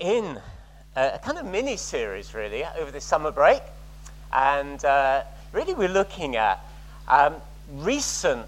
in 0.00 0.40
a 0.96 1.18
kind 1.22 1.38
of 1.38 1.44
mini 1.46 1.76
series, 1.76 2.34
really, 2.34 2.64
over 2.78 2.90
the 2.90 3.00
summer 3.00 3.30
break. 3.30 3.62
And 4.32 4.84
uh, 4.84 5.22
really, 5.52 5.74
we're 5.74 5.88
looking 5.88 6.36
at 6.36 6.60
um, 7.08 7.34
recent, 7.72 8.46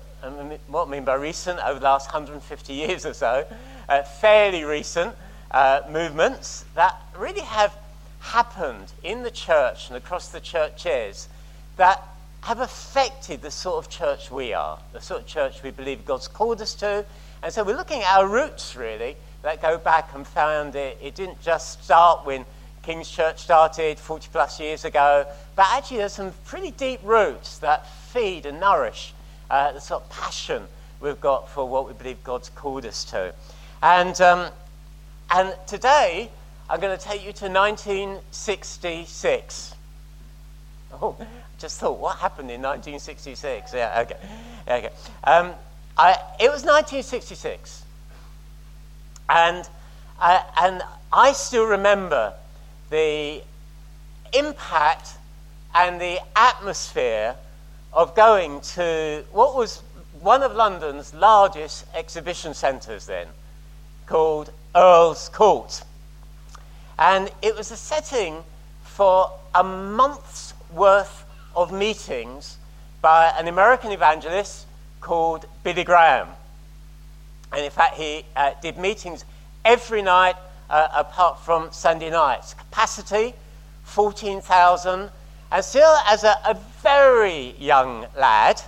what 0.66 0.88
I 0.88 0.90
mean 0.90 1.04
by 1.04 1.14
recent, 1.14 1.60
over 1.60 1.78
the 1.78 1.84
last 1.84 2.06
150 2.08 2.72
years 2.72 3.04
or 3.04 3.14
so, 3.14 3.46
uh, 3.88 4.02
fairly 4.02 4.64
recent 4.64 5.14
uh, 5.50 5.82
movements 5.90 6.64
that 6.74 6.96
really 7.16 7.42
have 7.42 7.74
happened 8.20 8.92
in 9.02 9.22
the 9.22 9.30
church 9.30 9.88
and 9.88 9.96
across 9.96 10.28
the 10.28 10.40
churches 10.40 11.28
that 11.76 12.02
have 12.42 12.60
affected 12.60 13.42
the 13.42 13.50
sort 13.50 13.84
of 13.84 13.90
church 13.90 14.30
we 14.30 14.52
are, 14.52 14.78
the 14.92 15.00
sort 15.00 15.20
of 15.20 15.26
church 15.26 15.62
we 15.62 15.70
believe 15.70 16.04
God's 16.04 16.28
called 16.28 16.60
us 16.60 16.74
to. 16.76 17.04
And 17.42 17.52
so 17.52 17.62
we're 17.64 17.76
looking 17.76 18.02
at 18.02 18.18
our 18.18 18.26
roots, 18.26 18.76
really, 18.76 19.16
that 19.42 19.62
go 19.62 19.78
back 19.78 20.10
and 20.14 20.26
found 20.26 20.74
it. 20.74 20.98
It 21.02 21.14
didn't 21.14 21.40
just 21.40 21.84
start 21.84 22.26
when 22.26 22.44
King's 22.82 23.10
Church 23.10 23.40
started 23.40 23.98
40 23.98 24.28
plus 24.32 24.60
years 24.60 24.84
ago, 24.84 25.26
but 25.56 25.66
actually 25.70 25.96
there's 25.98 26.14
some 26.14 26.32
pretty 26.44 26.70
deep 26.72 27.00
roots 27.02 27.58
that 27.58 27.86
feed 27.86 28.46
and 28.46 28.58
nourish 28.58 29.12
uh, 29.50 29.72
the 29.72 29.80
sort 29.80 30.04
of 30.04 30.10
passion 30.10 30.62
we've 31.00 31.20
got 31.20 31.50
for 31.50 31.68
what 31.68 31.86
we 31.86 31.92
believe 31.92 32.24
God's 32.24 32.48
called 32.50 32.86
us 32.86 33.04
to. 33.06 33.34
And, 33.82 34.20
um, 34.20 34.50
and 35.30 35.54
today 35.66 36.30
I'm 36.68 36.78
going 36.80 36.96
to 36.96 37.04
take 37.04 37.24
you 37.24 37.32
to 37.34 37.48
1966. 37.48 39.74
Oh, 41.00 41.14
I 41.20 41.26
just 41.58 41.78
thought, 41.78 41.98
what 41.98 42.16
happened 42.18 42.50
in 42.50 42.60
1966? 42.62 43.74
Yeah, 43.74 44.04
okay. 44.06 44.16
okay. 44.66 44.90
Um, 45.24 45.52
I, 45.96 46.12
it 46.40 46.50
was 46.50 46.64
1966. 46.64 47.84
And, 49.28 49.68
uh, 50.20 50.42
and 50.60 50.82
I 51.12 51.32
still 51.32 51.66
remember 51.66 52.34
the 52.90 53.42
impact 54.32 55.10
and 55.74 56.00
the 56.00 56.20
atmosphere 56.36 57.36
of 57.92 58.14
going 58.14 58.60
to 58.60 59.24
what 59.32 59.54
was 59.54 59.82
one 60.20 60.42
of 60.42 60.54
London's 60.54 61.14
largest 61.14 61.86
exhibition 61.94 62.54
centres 62.54 63.06
then, 63.06 63.26
called 64.06 64.50
Earl's 64.74 65.28
Court. 65.28 65.82
And 66.98 67.30
it 67.42 67.54
was 67.54 67.70
a 67.70 67.76
setting 67.76 68.42
for 68.82 69.30
a 69.54 69.62
month's 69.62 70.54
worth 70.72 71.24
of 71.54 71.72
meetings 71.72 72.58
by 73.00 73.32
an 73.38 73.46
American 73.46 73.92
evangelist 73.92 74.66
called 75.00 75.46
Billy 75.62 75.84
Graham. 75.84 76.28
And 77.52 77.64
in 77.64 77.70
fact, 77.70 77.96
he 77.96 78.24
uh, 78.36 78.52
did 78.60 78.78
meetings 78.78 79.24
every 79.64 80.02
night 80.02 80.36
uh, 80.70 80.88
apart 80.94 81.40
from 81.40 81.72
Sunday 81.72 82.10
nights. 82.10 82.54
Capacity 82.54 83.34
14,000. 83.84 85.10
And 85.50 85.64
still, 85.64 85.96
as 86.06 86.24
a, 86.24 86.36
a, 86.46 86.58
very 86.82 87.54
young 87.58 88.06
lad, 88.16 88.60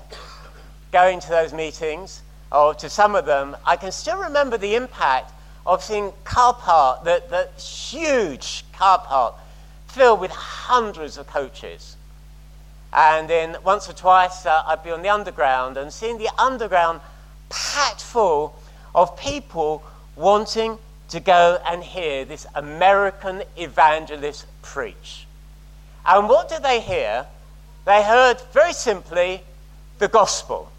going 0.92 1.20
to 1.20 1.28
those 1.28 1.53
meetings, 1.53 2.23
or 2.51 2.75
to 2.75 2.89
some 2.89 3.14
of 3.14 3.27
them, 3.27 3.56
I 3.64 3.77
can 3.77 3.92
still 3.92 4.19
remember 4.19 4.56
the 4.56 4.75
impact 4.75 5.33
of 5.67 5.84
seeing 5.84 6.12
car 6.25 6.55
park, 6.55 7.05
the, 7.05 7.23
the 7.28 7.61
huge 7.61 8.64
car 8.73 8.98
park 8.98 9.34
filled 9.89 10.20
with 10.20 10.31
hundreds 10.31 11.19
of 11.19 11.27
coaches. 11.27 11.97
And 12.92 13.28
then 13.28 13.56
once 13.62 13.89
or 13.89 13.92
twice, 13.92 14.47
uh, 14.47 14.62
I'd 14.67 14.83
be 14.83 14.91
on 14.91 15.03
the 15.03 15.11
underground 15.11 15.77
and 15.77 15.92
seeing 15.92 16.19
the 16.19 16.31
underground 16.39 17.01
packed 17.51 18.03
full 18.03 18.59
of 18.94 19.16
people 19.16 19.83
wanting 20.16 20.78
to 21.08 21.20
go 21.20 21.58
and 21.66 21.83
hear 21.83 22.24
this 22.24 22.46
American 22.55 23.42
evangelist 23.56 24.46
preach. 24.62 25.27
And 26.06 26.28
what 26.28 26.48
did 26.48 26.62
they 26.62 26.80
hear? 26.80 27.27
They 27.84 28.02
heard 28.02 28.40
very 28.52 28.73
simply 28.73 29.42
the 29.98 30.08
gospel, 30.08 30.70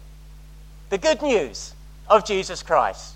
the 0.90 0.98
good 0.98 1.22
news 1.22 1.74
of 2.08 2.24
Jesus 2.24 2.62
Christ. 2.62 3.14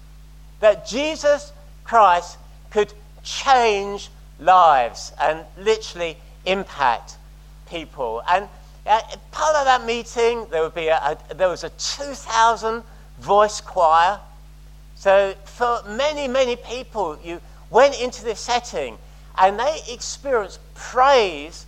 That 0.60 0.86
Jesus 0.86 1.52
Christ 1.84 2.38
could 2.70 2.92
change 3.22 4.10
lives 4.38 5.12
and 5.20 5.44
literally 5.58 6.16
impact 6.44 7.16
people. 7.68 8.22
And 8.28 8.48
uh, 8.86 9.00
part 9.32 9.56
of 9.56 9.64
that 9.64 9.84
meeting, 9.84 10.46
there, 10.50 10.62
would 10.62 10.74
be 10.74 10.88
a, 10.88 11.18
a, 11.30 11.34
there 11.34 11.48
was 11.48 11.64
a 11.64 11.70
2,000 11.70 12.82
voice 13.18 13.60
choir. 13.60 14.20
So 14.96 15.34
for 15.44 15.82
many, 15.86 16.26
many 16.26 16.56
people, 16.56 17.18
you 17.22 17.40
went 17.70 18.00
into 18.00 18.24
this 18.24 18.40
setting 18.40 18.98
and 19.38 19.58
they 19.58 19.82
experienced 19.88 20.58
praise 20.74 21.66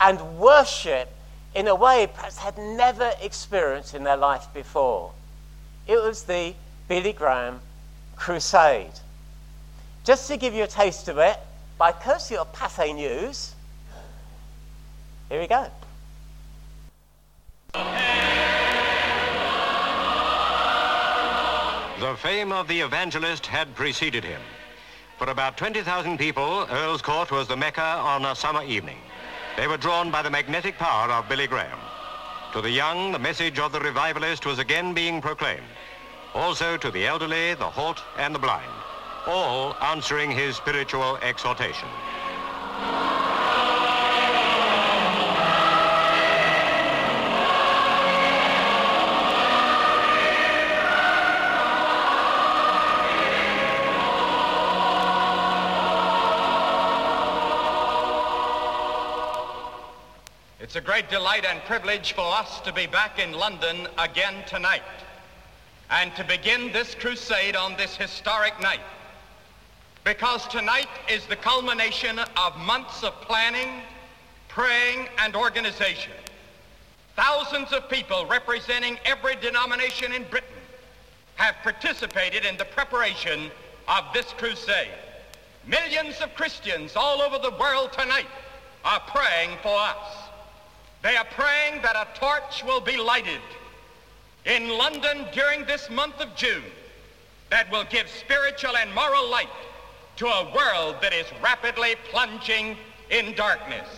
and 0.00 0.38
worship 0.38 1.08
in 1.54 1.68
a 1.68 1.74
way 1.74 2.08
perhaps 2.12 2.36
they 2.36 2.42
had 2.42 2.58
never 2.58 3.12
experienced 3.20 3.94
in 3.94 4.04
their 4.04 4.16
life 4.16 4.46
before. 4.54 5.12
It 5.86 5.96
was 5.96 6.24
the 6.24 6.54
Billy 6.88 7.12
Graham 7.12 7.60
Crusade. 8.16 9.00
Just 10.04 10.28
to 10.28 10.36
give 10.36 10.54
you 10.54 10.64
a 10.64 10.68
taste 10.68 11.08
of 11.08 11.18
it, 11.18 11.38
by 11.78 11.92
courtesy 11.92 12.36
of 12.36 12.52
Pathé 12.52 12.94
News, 12.94 13.54
here 15.28 15.40
we 15.40 15.46
go. 15.46 15.68
The 22.02 22.16
fame 22.16 22.50
of 22.50 22.66
the 22.66 22.80
evangelist 22.80 23.46
had 23.46 23.76
preceded 23.76 24.24
him. 24.24 24.40
For 25.18 25.30
about 25.30 25.56
20,000 25.56 26.18
people, 26.18 26.66
Earl's 26.68 27.00
Court 27.00 27.30
was 27.30 27.46
the 27.46 27.56
Mecca 27.56 27.80
on 27.80 28.24
a 28.24 28.34
summer 28.34 28.64
evening. 28.64 28.98
They 29.56 29.68
were 29.68 29.76
drawn 29.76 30.10
by 30.10 30.22
the 30.22 30.30
magnetic 30.30 30.76
power 30.78 31.12
of 31.12 31.28
Billy 31.28 31.46
Graham. 31.46 31.78
To 32.54 32.60
the 32.60 32.72
young, 32.72 33.12
the 33.12 33.20
message 33.20 33.60
of 33.60 33.70
the 33.70 33.78
revivalist 33.78 34.44
was 34.44 34.58
again 34.58 34.94
being 34.94 35.20
proclaimed. 35.20 35.62
Also 36.34 36.76
to 36.76 36.90
the 36.90 37.06
elderly, 37.06 37.54
the 37.54 37.70
halt, 37.70 38.02
and 38.18 38.34
the 38.34 38.40
blind 38.40 38.72
all 39.28 39.76
answering 39.80 40.32
his 40.32 40.56
spiritual 40.56 41.16
exhortation. 41.22 41.88
It's 60.72 60.78
a 60.78 60.80
great 60.80 61.10
delight 61.10 61.44
and 61.44 61.60
privilege 61.64 62.14
for 62.14 62.22
us 62.22 62.58
to 62.60 62.72
be 62.72 62.86
back 62.86 63.18
in 63.18 63.34
London 63.34 63.86
again 63.98 64.42
tonight 64.46 64.80
and 65.90 66.16
to 66.16 66.24
begin 66.24 66.72
this 66.72 66.94
crusade 66.94 67.56
on 67.56 67.76
this 67.76 67.94
historic 67.94 68.58
night 68.58 68.80
because 70.02 70.48
tonight 70.48 70.88
is 71.10 71.26
the 71.26 71.36
culmination 71.36 72.18
of 72.18 72.56
months 72.56 73.02
of 73.02 73.12
planning, 73.20 73.82
praying, 74.48 75.08
and 75.18 75.36
organization. 75.36 76.14
Thousands 77.16 77.70
of 77.74 77.90
people 77.90 78.24
representing 78.24 78.98
every 79.04 79.36
denomination 79.36 80.14
in 80.14 80.22
Britain 80.30 80.56
have 81.34 81.56
participated 81.62 82.46
in 82.46 82.56
the 82.56 82.64
preparation 82.64 83.50
of 83.88 84.04
this 84.14 84.32
crusade. 84.38 84.88
Millions 85.66 86.22
of 86.22 86.34
Christians 86.34 86.96
all 86.96 87.20
over 87.20 87.38
the 87.38 87.54
world 87.58 87.92
tonight 87.92 88.28
are 88.86 89.00
praying 89.00 89.50
for 89.62 89.76
us. 89.78 90.30
They 91.02 91.16
are 91.16 91.24
praying 91.24 91.82
that 91.82 91.96
a 91.96 92.18
torch 92.18 92.62
will 92.64 92.80
be 92.80 92.96
lighted 92.96 93.40
in 94.44 94.68
London 94.68 95.26
during 95.32 95.64
this 95.64 95.90
month 95.90 96.20
of 96.20 96.34
June 96.36 96.62
that 97.50 97.70
will 97.72 97.84
give 97.84 98.08
spiritual 98.08 98.76
and 98.76 98.94
moral 98.94 99.28
light 99.28 99.48
to 100.16 100.26
a 100.26 100.54
world 100.54 100.96
that 101.02 101.12
is 101.12 101.26
rapidly 101.42 101.96
plunging 102.10 102.76
in 103.10 103.34
darkness. 103.34 103.88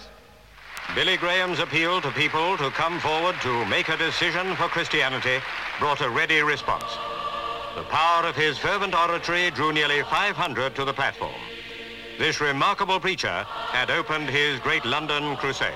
Billy 0.95 1.17
Graham's 1.17 1.59
appeal 1.59 2.01
to 2.01 2.11
people 2.13 2.57
to 2.57 2.71
come 2.71 2.99
forward 3.01 3.37
to 3.43 3.65
make 3.67 3.89
a 3.89 3.97
decision 3.97 4.55
for 4.57 4.69
Christianity 4.69 5.39
brought 5.79 6.01
a 6.01 6.09
ready 6.09 6.41
response. 6.43 6.91
The 7.75 7.85
power 7.85 8.27
of 8.27 8.37
his 8.37 8.59
fervent 8.59 8.95
oratory 8.95 9.51
drew 9.51 9.73
nearly 9.73 10.03
500 10.03 10.75
to 10.77 10.85
the 10.85 10.93
platform. 10.93 11.35
This 12.19 12.41
remarkable 12.41 13.01
preacher 13.01 13.45
had 13.73 13.91
opened 13.91 14.31
his 14.31 14.61
great 14.61 14.85
London 14.85 15.37
crusade. 15.37 15.75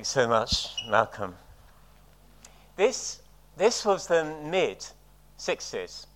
Thanks 0.00 0.08
so 0.08 0.26
much, 0.26 0.68
Malcolm. 0.88 1.34
This, 2.74 3.20
this 3.58 3.84
was 3.84 4.06
the 4.06 4.34
mid 4.42 4.82
60s. 5.38 6.06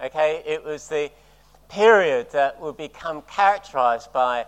Okay, 0.00 0.42
it 0.46 0.64
was 0.64 0.88
the 0.88 1.10
period 1.68 2.30
that 2.30 2.58
would 2.58 2.78
become 2.78 3.20
characterized 3.30 4.10
by 4.10 4.46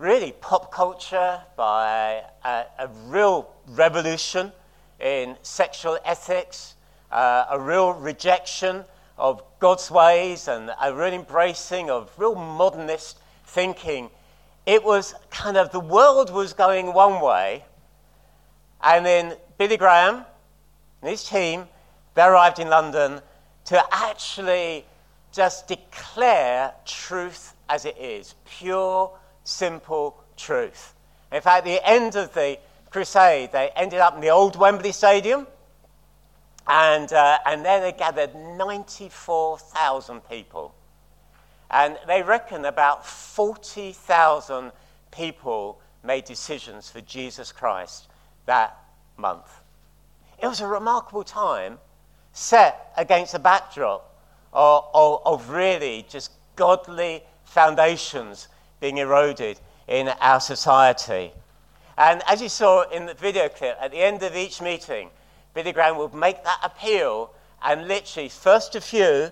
really 0.00 0.32
pop 0.40 0.72
culture, 0.72 1.40
by 1.54 2.24
a, 2.44 2.64
a 2.80 2.88
real 3.06 3.54
revolution 3.68 4.50
in 4.98 5.36
sexual 5.42 5.96
ethics, 6.04 6.74
uh, 7.12 7.44
a 7.50 7.60
real 7.60 7.92
rejection 7.92 8.84
of 9.16 9.44
God's 9.60 9.92
ways, 9.92 10.48
and 10.48 10.72
a 10.82 10.92
real 10.92 11.14
embracing 11.14 11.88
of 11.88 12.10
real 12.18 12.34
modernist 12.34 13.20
thinking. 13.44 14.10
It 14.66 14.82
was 14.82 15.14
kind 15.30 15.56
of 15.56 15.70
the 15.70 15.78
world 15.78 16.30
was 16.30 16.52
going 16.52 16.92
one 16.92 17.22
way, 17.22 17.62
and 18.82 19.04
then 19.04 19.36
Billy 19.56 19.76
Graham 19.76 20.24
and 21.02 21.10
his 21.10 21.24
team 21.24 21.66
they 22.18 22.24
arrived 22.24 22.58
in 22.58 22.68
London 22.68 23.20
to 23.66 23.80
actually 23.92 24.84
just 25.30 25.68
declare 25.68 26.72
truth 26.84 27.54
as 27.68 27.84
it 27.84 27.96
is 27.96 28.34
pure, 28.44 29.16
simple 29.44 30.16
truth. 30.36 30.94
In 31.30 31.40
fact, 31.40 31.58
at 31.58 31.64
the 31.64 31.88
end 31.88 32.16
of 32.16 32.34
the 32.34 32.58
crusade, 32.90 33.52
they 33.52 33.70
ended 33.76 34.00
up 34.00 34.16
in 34.16 34.20
the 34.20 34.30
old 34.30 34.56
Wembley 34.56 34.90
Stadium, 34.90 35.46
and, 36.66 37.12
uh, 37.12 37.38
and 37.46 37.64
there 37.64 37.80
they 37.80 37.92
gathered 37.92 38.34
94,000 38.34 40.20
people. 40.28 40.74
And 41.70 41.98
they 42.08 42.22
reckon 42.22 42.64
about 42.64 43.06
40,000 43.06 44.72
people 45.12 45.80
made 46.02 46.24
decisions 46.24 46.90
for 46.90 47.00
Jesus 47.02 47.52
Christ 47.52 48.08
that 48.48 48.76
month. 49.16 49.60
It 50.42 50.46
was 50.46 50.60
a 50.60 50.66
remarkable 50.66 51.24
time 51.24 51.78
set 52.32 52.92
against 52.96 53.34
a 53.34 53.38
backdrop 53.38 54.14
of, 54.52 54.84
of, 54.94 55.22
of 55.24 55.50
really 55.50 56.06
just 56.08 56.32
godly 56.56 57.22
foundations 57.44 58.48
being 58.80 58.98
eroded 58.98 59.60
in 59.86 60.08
our 60.20 60.40
society. 60.40 61.32
And 61.96 62.22
as 62.28 62.40
you 62.40 62.48
saw 62.48 62.88
in 62.90 63.06
the 63.06 63.14
video 63.14 63.48
clip, 63.48 63.76
at 63.80 63.90
the 63.90 63.98
end 63.98 64.22
of 64.22 64.36
each 64.36 64.62
meeting, 64.62 65.10
Billy 65.54 65.72
Graham 65.72 65.98
would 65.98 66.14
make 66.14 66.44
that 66.44 66.60
appeal, 66.62 67.34
and 67.62 67.88
literally, 67.88 68.28
first 68.28 68.76
a 68.76 68.80
few, 68.80 69.30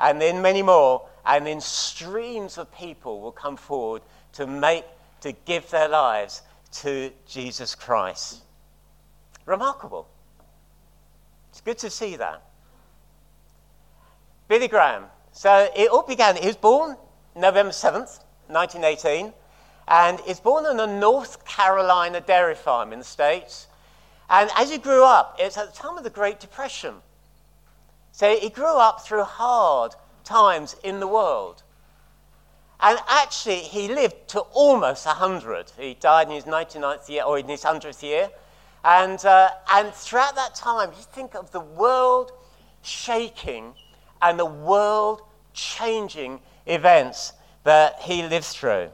and 0.00 0.20
then 0.20 0.42
many 0.42 0.62
more, 0.62 1.06
and 1.24 1.46
then 1.46 1.60
streams 1.60 2.58
of 2.58 2.72
people 2.74 3.20
will 3.20 3.32
come 3.32 3.56
forward 3.56 4.02
to 4.32 4.46
make, 4.46 4.84
to 5.20 5.32
give 5.44 5.70
their 5.70 5.88
lives 5.88 6.42
to 6.72 7.12
Jesus 7.28 7.74
Christ. 7.74 8.42
Remarkable. 9.48 10.06
It's 11.48 11.62
good 11.62 11.78
to 11.78 11.88
see 11.88 12.16
that. 12.16 12.42
Billy 14.46 14.68
Graham. 14.68 15.04
So 15.32 15.70
it 15.74 15.88
all 15.88 16.02
began, 16.02 16.36
he 16.36 16.46
was 16.46 16.56
born 16.56 16.98
November 17.34 17.72
7th, 17.72 18.20
1918, 18.48 19.32
and 19.88 20.20
he 20.20 20.28
was 20.28 20.40
born 20.40 20.66
on 20.66 20.78
a 20.78 20.86
North 20.86 21.46
Carolina 21.46 22.20
dairy 22.20 22.54
farm 22.54 22.92
in 22.92 22.98
the 22.98 23.04
States. 23.06 23.68
And 24.28 24.50
as 24.54 24.70
he 24.70 24.76
grew 24.76 25.02
up, 25.02 25.36
it's 25.38 25.56
at 25.56 25.72
the 25.72 25.80
time 25.80 25.96
of 25.96 26.04
the 26.04 26.10
Great 26.10 26.40
Depression. 26.40 26.96
So 28.12 28.36
he 28.36 28.50
grew 28.50 28.76
up 28.76 29.00
through 29.00 29.24
hard 29.24 29.94
times 30.24 30.76
in 30.84 31.00
the 31.00 31.08
world. 31.08 31.62
And 32.80 32.98
actually, 33.08 33.60
he 33.60 33.88
lived 33.88 34.28
to 34.28 34.40
almost 34.40 35.06
100. 35.06 35.72
He 35.78 35.94
died 35.94 36.28
in 36.28 36.34
his 36.34 36.44
99th 36.44 37.08
year, 37.08 37.22
or 37.24 37.38
in 37.38 37.48
his 37.48 37.62
100th 37.62 38.02
year. 38.02 38.28
And, 38.84 39.24
uh, 39.24 39.50
and 39.72 39.92
throughout 39.92 40.36
that 40.36 40.54
time, 40.54 40.90
you 40.90 41.02
think 41.02 41.34
of 41.34 41.50
the 41.50 41.60
world 41.60 42.32
shaking 42.82 43.74
and 44.22 44.38
the 44.38 44.46
world 44.46 45.22
changing 45.52 46.40
events 46.66 47.32
that 47.64 48.00
he 48.00 48.22
lived 48.22 48.46
through. 48.46 48.90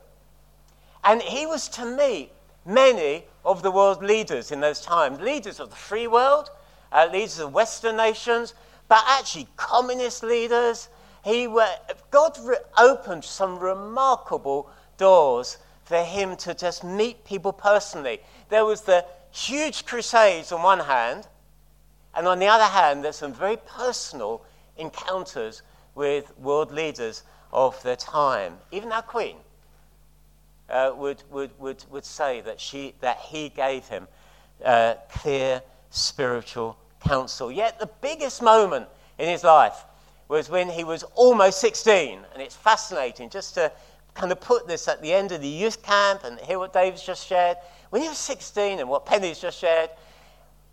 And 1.04 1.20
he 1.22 1.46
was 1.46 1.68
to 1.70 1.84
meet 1.84 2.32
many 2.64 3.24
of 3.44 3.62
the 3.62 3.70
world 3.70 4.02
leaders 4.02 4.50
in 4.50 4.60
those 4.60 4.80
times 4.80 5.20
leaders 5.20 5.60
of 5.60 5.70
the 5.70 5.76
free 5.76 6.06
world, 6.06 6.50
uh, 6.92 7.08
leaders 7.12 7.38
of 7.38 7.52
Western 7.52 7.96
nations, 7.96 8.54
but 8.88 9.04
actually 9.06 9.46
communist 9.56 10.22
leaders. 10.22 10.88
He 11.24 11.46
were, 11.46 11.68
God 12.10 12.38
re- 12.42 12.56
opened 12.78 13.24
some 13.24 13.58
remarkable 13.58 14.70
doors 14.96 15.58
for 15.84 16.02
him 16.02 16.36
to 16.36 16.54
just 16.54 16.84
meet 16.84 17.24
people 17.24 17.52
personally. 17.52 18.20
There 18.48 18.64
was 18.64 18.82
the 18.82 19.04
huge 19.34 19.84
crusades 19.84 20.52
on 20.52 20.62
one 20.62 20.80
hand, 20.80 21.26
and 22.14 22.28
on 22.28 22.38
the 22.38 22.46
other 22.46 22.64
hand, 22.64 23.04
there's 23.04 23.16
some 23.16 23.34
very 23.34 23.56
personal 23.56 24.42
encounters 24.76 25.62
with 25.94 26.36
world 26.38 26.70
leaders 26.70 27.24
of 27.52 27.80
the 27.82 27.96
time. 27.96 28.56
Even 28.70 28.92
our 28.92 29.02
Queen 29.02 29.36
uh, 30.70 30.92
would, 30.96 31.22
would, 31.30 31.50
would, 31.58 31.84
would 31.90 32.04
say 32.04 32.40
that, 32.42 32.60
she, 32.60 32.94
that 33.00 33.18
he 33.18 33.48
gave 33.48 33.86
him 33.88 34.06
uh, 34.64 34.94
clear 35.10 35.60
spiritual 35.90 36.76
counsel. 37.00 37.50
Yet 37.50 37.80
the 37.80 37.90
biggest 38.00 38.40
moment 38.40 38.86
in 39.18 39.28
his 39.28 39.42
life 39.42 39.84
was 40.28 40.48
when 40.48 40.68
he 40.68 40.84
was 40.84 41.02
almost 41.14 41.60
16. 41.60 42.20
And 42.32 42.42
it's 42.42 42.56
fascinating 42.56 43.30
just 43.30 43.54
to 43.54 43.72
kind 44.14 44.32
of 44.32 44.40
put 44.40 44.66
this 44.66 44.88
at 44.88 45.02
the 45.02 45.12
end 45.12 45.32
of 45.32 45.40
the 45.40 45.48
youth 45.48 45.82
camp 45.82 46.24
and 46.24 46.38
hear 46.40 46.58
what 46.58 46.72
David's 46.72 47.04
just 47.04 47.26
shared. 47.26 47.56
When 47.90 48.02
he 48.02 48.08
was 48.08 48.18
16 48.18 48.80
and 48.80 48.88
what 48.88 49.04
Penny's 49.06 49.38
just 49.38 49.58
shared, 49.58 49.90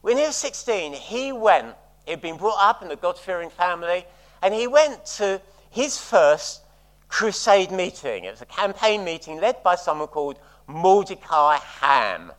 when 0.01 0.17
he 0.17 0.23
was 0.23 0.35
16, 0.35 0.93
he 0.93 1.31
went 1.31 1.75
He'd 2.05 2.21
been 2.21 2.37
brought 2.37 2.57
up 2.59 2.81
in 2.81 2.91
a 2.91 2.95
God 2.95 3.17
fearing 3.17 3.49
family, 3.49 4.05
and 4.41 4.53
he 4.53 4.67
went 4.67 5.05
to 5.17 5.41
his 5.69 5.97
first 5.97 6.61
crusade 7.07 7.71
meeting. 7.71 8.25
It 8.25 8.31
was 8.31 8.41
a 8.41 8.45
campaign 8.45 9.03
meeting 9.03 9.39
led 9.39 9.61
by 9.63 9.75
someone 9.75 10.07
called 10.07 10.39
Mordecai 10.67 11.57
Ham. 11.57 12.31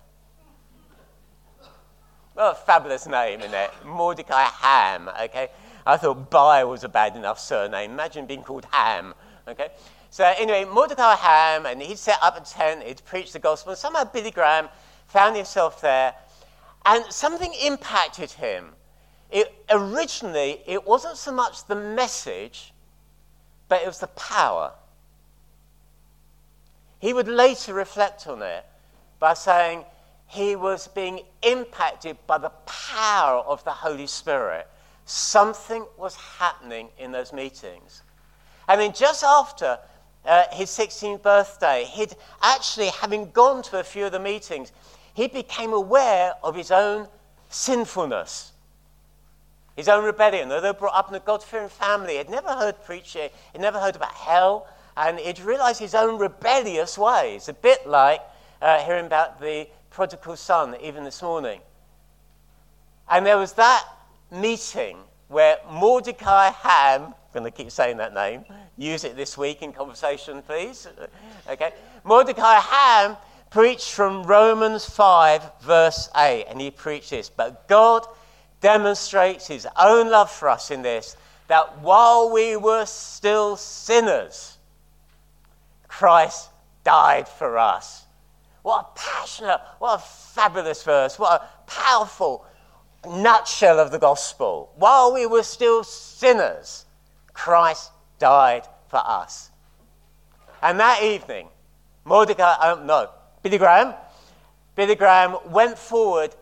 Well, 2.34 2.52
a 2.52 2.54
fabulous 2.54 3.06
name, 3.06 3.40
isn't 3.40 3.54
it? 3.54 3.70
Mordecai 3.84 4.42
Ham, 4.42 5.10
okay? 5.22 5.48
I 5.86 5.96
thought 5.96 6.30
Bye 6.30 6.64
was 6.64 6.82
a 6.84 6.88
bad 6.88 7.14
enough 7.14 7.38
surname. 7.38 7.92
Imagine 7.92 8.26
being 8.26 8.42
called 8.42 8.66
Ham, 8.70 9.14
okay? 9.46 9.68
So, 10.12 10.24
anyway, 10.38 10.64
Mordecai 10.64 11.16
Ham, 11.16 11.66
and 11.66 11.82
he'd 11.82 11.98
set 11.98 12.18
up 12.22 12.36
a 12.36 12.44
tent, 12.44 12.84
he'd 12.84 13.04
preach 13.04 13.32
the 13.32 13.40
gospel, 13.40 13.72
and 13.72 13.78
somehow 13.78 14.04
Billy 14.04 14.30
Graham 14.30 14.68
found 15.08 15.34
himself 15.34 15.80
there, 15.80 16.14
and 16.84 17.04
something 17.10 17.52
impacted 17.64 18.30
him 18.30 18.74
it, 19.32 19.64
originally, 19.70 20.60
it 20.66 20.86
wasn't 20.86 21.16
so 21.16 21.32
much 21.32 21.64
the 21.64 21.74
message, 21.74 22.74
but 23.68 23.82
it 23.82 23.86
was 23.86 23.98
the 23.98 24.08
power. 24.08 24.72
He 27.00 27.14
would 27.14 27.28
later 27.28 27.72
reflect 27.72 28.26
on 28.26 28.42
it 28.42 28.64
by 29.18 29.32
saying 29.32 29.84
he 30.26 30.54
was 30.54 30.86
being 30.88 31.20
impacted 31.42 32.18
by 32.26 32.38
the 32.38 32.52
power 32.66 33.40
of 33.40 33.64
the 33.64 33.70
Holy 33.70 34.06
Spirit. 34.06 34.68
Something 35.06 35.86
was 35.96 36.14
happening 36.14 36.90
in 36.98 37.10
those 37.10 37.32
meetings. 37.32 38.02
And 38.68 38.80
then 38.80 38.92
just 38.92 39.24
after 39.24 39.78
uh, 40.24 40.44
his 40.52 40.70
16th 40.70 41.22
birthday, 41.22 41.84
he'd 41.84 42.14
actually, 42.42 42.88
having 42.88 43.30
gone 43.30 43.62
to 43.64 43.80
a 43.80 43.84
few 43.84 44.06
of 44.06 44.12
the 44.12 44.20
meetings, 44.20 44.72
he 45.14 45.28
became 45.28 45.72
aware 45.72 46.34
of 46.42 46.54
his 46.54 46.70
own 46.70 47.08
sinfulness 47.48 48.52
his 49.76 49.88
own 49.88 50.04
rebellion. 50.04 50.50
Although 50.52 50.72
brought 50.72 50.94
up 50.94 51.08
in 51.08 51.14
a 51.14 51.20
God 51.20 51.42
fearing 51.42 51.68
family, 51.68 52.18
he'd 52.18 52.30
never 52.30 52.52
heard 52.52 52.82
preaching, 52.84 53.30
he'd 53.52 53.60
never 53.60 53.80
heard 53.80 53.96
about 53.96 54.14
hell, 54.14 54.66
and 54.96 55.18
he'd 55.18 55.40
realized 55.40 55.80
his 55.80 55.94
own 55.94 56.18
rebellious 56.18 56.98
ways, 56.98 57.48
a 57.48 57.54
bit 57.54 57.86
like 57.86 58.20
uh, 58.60 58.78
hearing 58.80 59.06
about 59.06 59.40
the 59.40 59.66
prodigal 59.90 60.36
son 60.36 60.76
even 60.82 61.04
this 61.04 61.22
morning. 61.22 61.60
And 63.10 63.26
there 63.26 63.38
was 63.38 63.54
that 63.54 63.84
meeting 64.30 64.98
where 65.32 65.58
Mordecai 65.70 66.50
Ham, 66.50 67.06
I'm 67.06 67.14
going 67.32 67.44
to 67.44 67.50
keep 67.50 67.70
saying 67.70 67.96
that 67.96 68.12
name, 68.12 68.44
use 68.76 69.04
it 69.04 69.16
this 69.16 69.38
week 69.38 69.62
in 69.62 69.72
conversation, 69.72 70.42
please. 70.42 70.86
Okay. 71.48 71.72
Mordecai 72.04 72.58
Ham 72.60 73.16
preached 73.50 73.92
from 73.92 74.24
Romans 74.24 74.84
5, 74.84 75.60
verse 75.62 76.10
8, 76.16 76.44
and 76.48 76.60
he 76.60 76.70
preached 76.70 77.10
this 77.10 77.30
But 77.30 77.66
God 77.66 78.06
demonstrates 78.60 79.46
his 79.46 79.66
own 79.78 80.10
love 80.10 80.30
for 80.30 80.48
us 80.48 80.70
in 80.70 80.82
this 80.82 81.16
that 81.48 81.80
while 81.80 82.30
we 82.30 82.56
were 82.56 82.86
still 82.86 83.56
sinners, 83.56 84.58
Christ 85.88 86.50
died 86.84 87.28
for 87.28 87.58
us. 87.58 88.04
What 88.62 88.80
a 88.80 88.98
passionate, 88.98 89.60
what 89.78 89.96
a 89.96 90.02
fabulous 90.02 90.82
verse, 90.82 91.18
what 91.18 91.42
a 91.42 91.70
powerful 91.70 92.46
nutshell 93.06 93.78
of 93.78 93.90
the 93.90 93.98
gospel. 93.98 94.72
While 94.76 95.12
we 95.12 95.26
were 95.26 95.42
still 95.42 95.84
sinners, 95.84 96.86
Christ 97.32 97.90
died 98.18 98.66
for 98.88 99.00
us. 99.04 99.50
And 100.62 100.78
that 100.80 101.02
evening, 101.02 101.48
Mordecai, 102.04 102.54
um, 102.54 102.86
no, 102.86 103.10
Billy 103.42 103.58
Graham 103.58 103.94
Billy 104.74 104.94
Graham 104.94 105.36
went 105.50 105.78
forward 105.78 106.34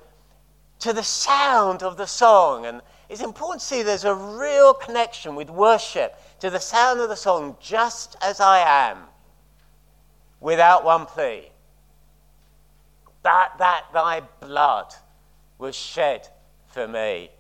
to 0.81 0.93
the 0.93 1.03
sound 1.03 1.83
of 1.83 1.97
the 1.97 2.07
song. 2.07 2.67
And 2.67 2.81
it's 3.09 3.23
important 3.23 3.61
to 3.61 3.67
see 3.67 3.83
there's 3.83 4.05
a 4.05 4.15
real 4.15 4.73
connection 4.73 5.35
with 5.35 5.51
worship 5.51 6.19
to 6.41 6.51
the 6.51 6.61
sound 6.61 7.01
of 7.01 7.09
the 7.09 7.17
song, 7.17 7.57
just 7.61 8.17
as 8.23 8.41
I 8.41 8.59
am, 8.61 8.99
without 10.41 10.85
one 10.85 11.07
plea. 11.07 11.51
That, 13.23 13.53
that 13.59 13.87
thy 13.93 14.23
blood 14.41 14.95
was 15.59 15.75
shed 15.75 16.29
for 16.71 16.89
me, 16.89 17.31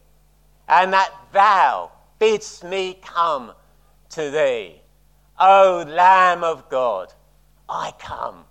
and 0.69 0.93
that 0.93 1.13
thou 1.33 1.91
bidst 2.19 2.65
me 2.65 2.99
come 3.03 3.53
to 4.11 4.31
thee. 4.31 4.81
O 5.39 5.85
Lamb 5.89 6.45
of 6.45 6.69
God, 6.69 7.13
I 7.69 7.93
come. 7.99 8.45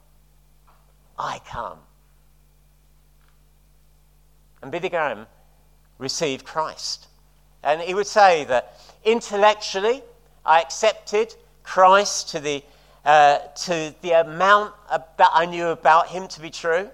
I 1.18 1.40
come. 1.46 1.80
And 4.62 4.72
Billy 4.72 4.90
Graham 4.90 5.28
received 5.98 6.46
Christ. 6.46 7.08
And 7.64 7.82
he 7.82 7.94
would 7.94 8.08
say 8.08 8.46
that 8.46 8.80
intellectually, 9.04 10.02
I 10.46 10.62
accepted 10.62 11.36
Christ 11.64 12.30
to 12.30 12.40
the, 12.40 12.64
uh, 13.06 13.40
to 13.64 13.94
the 14.02 14.12
amount 14.22 14.74
that 14.90 15.30
I 15.34 15.46
knew 15.46 15.68
about 15.68 16.08
him 16.08 16.28
to 16.30 16.42
be 16.42 16.50
true. 16.50 16.90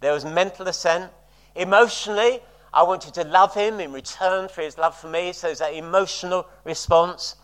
There 0.00 0.12
was 0.12 0.24
mental 0.24 0.68
assent. 0.68 1.10
Emotionally, 1.54 2.40
I 2.74 2.82
wanted 2.82 3.14
to 3.14 3.24
love 3.24 3.54
him 3.54 3.78
in 3.78 3.92
return 3.92 4.48
for 4.48 4.60
his 4.60 4.76
love 4.76 4.96
for 4.96 5.06
me, 5.06 5.32
so 5.32 5.46
there's 5.46 5.60
that 5.60 5.74
emotional 5.74 6.46
response. 6.64 7.36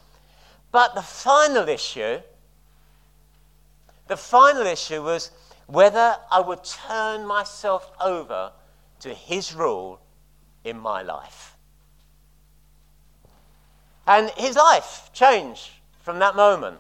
But 0.73 0.97
the 0.97 1.03
final 1.03 1.69
issue, 1.69 2.19
the 4.09 4.17
final 4.17 4.67
issue 4.67 5.03
was 5.05 5.31
whether 5.67 6.17
I 6.33 6.41
would 6.41 6.65
turn 6.65 7.25
myself 7.25 7.93
over 8.01 8.51
to 9.01 9.15
his 9.15 9.55
rule 9.55 10.01
in 10.65 10.77
my 10.77 11.03
life. 11.03 11.57
And 14.09 14.31
his 14.31 14.57
life 14.57 15.11
changed 15.13 15.71
from 16.03 16.19
that 16.19 16.35
moment. 16.35 16.79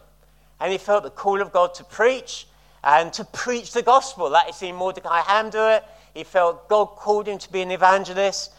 And 0.58 0.72
he 0.72 0.78
felt 0.78 1.04
the 1.04 1.10
call 1.10 1.40
of 1.40 1.52
God 1.52 1.72
to 1.74 1.84
preach 1.84 2.48
and 2.82 3.12
to 3.12 3.24
preach 3.24 3.72
the 3.72 3.82
gospel. 3.82 4.30
That 4.30 4.46
he 4.46 4.52
seen 4.52 4.74
Mordecai 4.74 5.20
Ham 5.20 5.50
do 5.50 5.68
it. 5.68 5.84
He 6.14 6.24
felt 6.24 6.68
God 6.68 6.86
called 6.96 7.26
him 7.26 7.38
to 7.38 7.52
be 7.52 7.62
an 7.62 7.70
evangelist. 7.70 8.52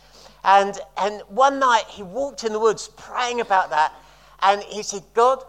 And, 0.43 0.79
and 0.98 1.22
one 1.27 1.60
night 1.60 1.86
he 1.88 2.03
walked 2.03 2.43
in 2.43 2.53
the 2.53 2.60
woods 2.60 2.89
praying 2.96 3.41
about 3.41 3.70
that. 3.70 3.93
And 4.41 4.63
he 4.63 4.84
said, 4.84 5.03
God, 5.13 5.43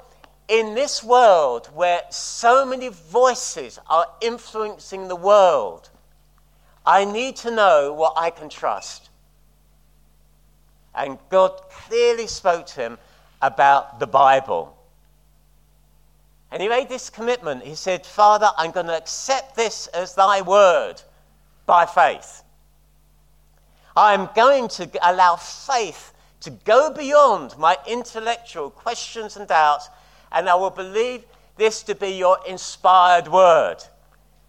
in 0.48 0.74
this 0.74 1.02
world 1.02 1.68
where 1.74 2.02
so 2.10 2.66
many 2.66 2.88
voices 2.88 3.78
are 3.88 4.06
influencing 4.20 5.08
the 5.08 5.16
world, 5.16 5.88
I 6.84 7.04
need 7.04 7.36
to 7.36 7.50
know 7.50 7.92
what 7.92 8.14
I 8.16 8.30
can 8.30 8.48
trust. 8.48 9.08
And 10.94 11.18
God 11.30 11.58
clearly 11.70 12.26
spoke 12.26 12.66
to 12.66 12.80
him 12.80 12.98
about 13.40 13.98
the 13.98 14.06
Bible. 14.06 14.76
And 16.50 16.60
he 16.60 16.68
made 16.68 16.90
this 16.90 17.08
commitment. 17.08 17.62
He 17.62 17.74
said, 17.74 18.04
Father, 18.04 18.50
I'm 18.58 18.72
going 18.72 18.86
to 18.86 18.96
accept 18.96 19.56
this 19.56 19.86
as 19.88 20.14
thy 20.14 20.42
word 20.42 21.00
by 21.66 21.86
faith. 21.86 22.42
I'm 23.96 24.28
going 24.34 24.68
to 24.68 24.88
allow 25.02 25.36
faith 25.36 26.12
to 26.40 26.50
go 26.50 26.92
beyond 26.92 27.56
my 27.58 27.76
intellectual 27.86 28.70
questions 28.70 29.36
and 29.36 29.46
doubts, 29.46 29.88
and 30.32 30.48
I 30.48 30.54
will 30.54 30.70
believe 30.70 31.24
this 31.56 31.82
to 31.84 31.94
be 31.94 32.08
your 32.08 32.38
inspired 32.48 33.28
word. 33.28 33.76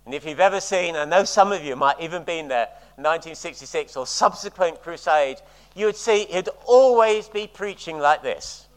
And 0.05 0.13
if 0.13 0.25
you've 0.25 0.39
ever 0.39 0.59
seen, 0.59 0.95
I 0.95 1.05
know 1.05 1.23
some 1.23 1.51
of 1.51 1.63
you 1.63 1.75
might 1.75 1.99
even 1.99 2.23
been 2.23 2.47
there, 2.47 2.67
1966 2.95 3.95
or 3.95 4.07
subsequent 4.07 4.81
crusade, 4.81 5.37
you 5.75 5.85
would 5.85 5.95
see 5.95 6.25
he'd 6.25 6.49
always 6.65 7.27
be 7.27 7.47
preaching 7.47 7.99
like 7.99 8.21
this. 8.21 8.67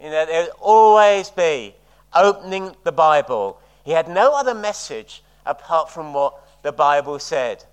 You 0.00 0.10
know, 0.10 0.26
there'd 0.26 0.50
always 0.60 1.30
be 1.30 1.74
opening 2.14 2.74
the 2.84 2.92
Bible. 2.92 3.60
He 3.84 3.92
had 3.92 4.08
no 4.08 4.34
other 4.34 4.54
message 4.54 5.22
apart 5.48 5.90
from 5.90 6.12
what 6.12 6.34
the 6.62 6.72
Bible 6.72 7.18
said. 7.18 7.64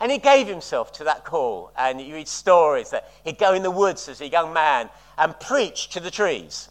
And 0.00 0.12
he 0.12 0.18
gave 0.18 0.46
himself 0.46 0.92
to 0.92 1.04
that 1.04 1.24
call. 1.24 1.72
And 1.76 2.00
you 2.00 2.14
read 2.14 2.28
stories 2.28 2.90
that 2.90 3.10
he'd 3.24 3.38
go 3.38 3.54
in 3.54 3.62
the 3.62 3.70
woods 3.70 4.08
as 4.08 4.20
a 4.20 4.28
young 4.28 4.52
man 4.52 4.90
and 5.16 5.38
preach 5.40 5.88
to 5.90 6.00
the 6.00 6.10
trees. 6.10 6.68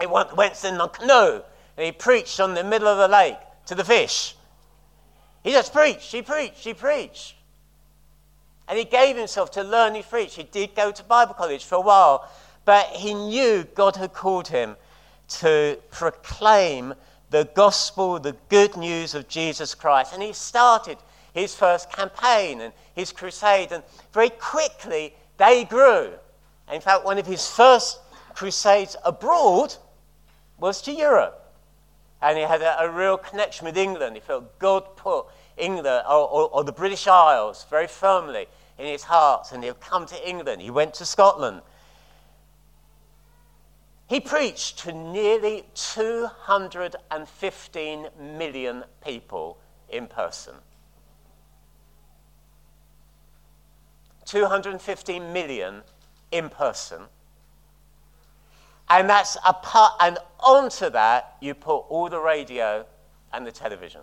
He 0.00 0.06
went, 0.06 0.36
went 0.36 0.64
in 0.64 0.80
a 0.80 0.88
canoe 0.88 1.42
and 1.76 1.86
he 1.86 1.92
preached 1.92 2.40
on 2.40 2.54
the 2.54 2.64
middle 2.64 2.88
of 2.88 2.98
the 2.98 3.08
lake 3.08 3.38
to 3.66 3.74
the 3.74 3.84
fish. 3.84 4.34
He 5.42 5.52
just 5.52 5.72
preached, 5.72 6.12
he 6.12 6.22
preached, 6.22 6.64
he 6.64 6.74
preached. 6.74 7.34
And 8.68 8.78
he 8.78 8.84
gave 8.84 9.16
himself 9.16 9.50
to 9.52 9.62
learn 9.64 9.94
he 9.94 10.02
preached. 10.02 10.36
He 10.36 10.44
did 10.44 10.74
go 10.76 10.92
to 10.92 11.02
Bible 11.02 11.34
college 11.34 11.64
for 11.64 11.74
a 11.74 11.80
while, 11.80 12.30
but 12.64 12.86
he 12.88 13.14
knew 13.14 13.64
God 13.74 13.96
had 13.96 14.12
called 14.12 14.48
him 14.48 14.76
to 15.40 15.78
proclaim 15.90 16.94
the 17.30 17.48
gospel, 17.54 18.18
the 18.18 18.36
good 18.48 18.76
news 18.76 19.14
of 19.14 19.28
Jesus 19.28 19.74
Christ. 19.74 20.12
And 20.12 20.22
he 20.22 20.32
started 20.32 20.98
his 21.32 21.54
first 21.54 21.90
campaign 21.90 22.60
and 22.60 22.72
his 22.94 23.12
crusade, 23.12 23.72
and 23.72 23.82
very 24.12 24.30
quickly 24.30 25.14
they 25.36 25.64
grew. 25.64 26.10
In 26.72 26.80
fact, 26.80 27.04
one 27.04 27.18
of 27.18 27.26
his 27.26 27.48
first 27.48 28.00
crusades 28.34 28.96
abroad 29.04 29.74
was 30.58 30.82
to 30.82 30.92
Europe. 30.92 31.36
And 32.22 32.36
he 32.36 32.44
had 32.44 32.60
a, 32.62 32.82
a 32.82 32.90
real 32.90 33.16
connection 33.16 33.64
with 33.64 33.78
England. 33.78 34.14
He 34.16 34.20
felt 34.20 34.58
God 34.58 34.96
put 34.96 35.26
England 35.56 35.86
or, 35.86 36.28
or, 36.28 36.48
or 36.50 36.64
the 36.64 36.72
British 36.72 37.06
Isles 37.06 37.64
very 37.70 37.86
firmly 37.86 38.46
in 38.78 38.86
his 38.86 39.02
heart, 39.02 39.52
and 39.52 39.62
he'll 39.62 39.74
come 39.74 40.06
to 40.06 40.28
England. 40.28 40.62
He 40.62 40.70
went 40.70 40.94
to 40.94 41.06
Scotland. 41.06 41.62
He 44.10 44.18
preached 44.18 44.80
to 44.80 44.92
nearly 44.92 45.64
215 45.74 48.08
million 48.18 48.84
people 49.06 49.56
in 49.88 50.08
person. 50.08 50.56
215 54.24 55.32
million 55.32 55.82
in 56.32 56.48
person. 56.48 57.02
And 58.88 59.08
that's 59.08 59.36
a 59.46 59.54
part, 59.54 59.92
and 60.00 60.18
onto 60.40 60.90
that, 60.90 61.36
you 61.40 61.54
put 61.54 61.84
all 61.88 62.08
the 62.08 62.18
radio 62.18 62.84
and 63.32 63.46
the 63.46 63.52
television. 63.52 64.02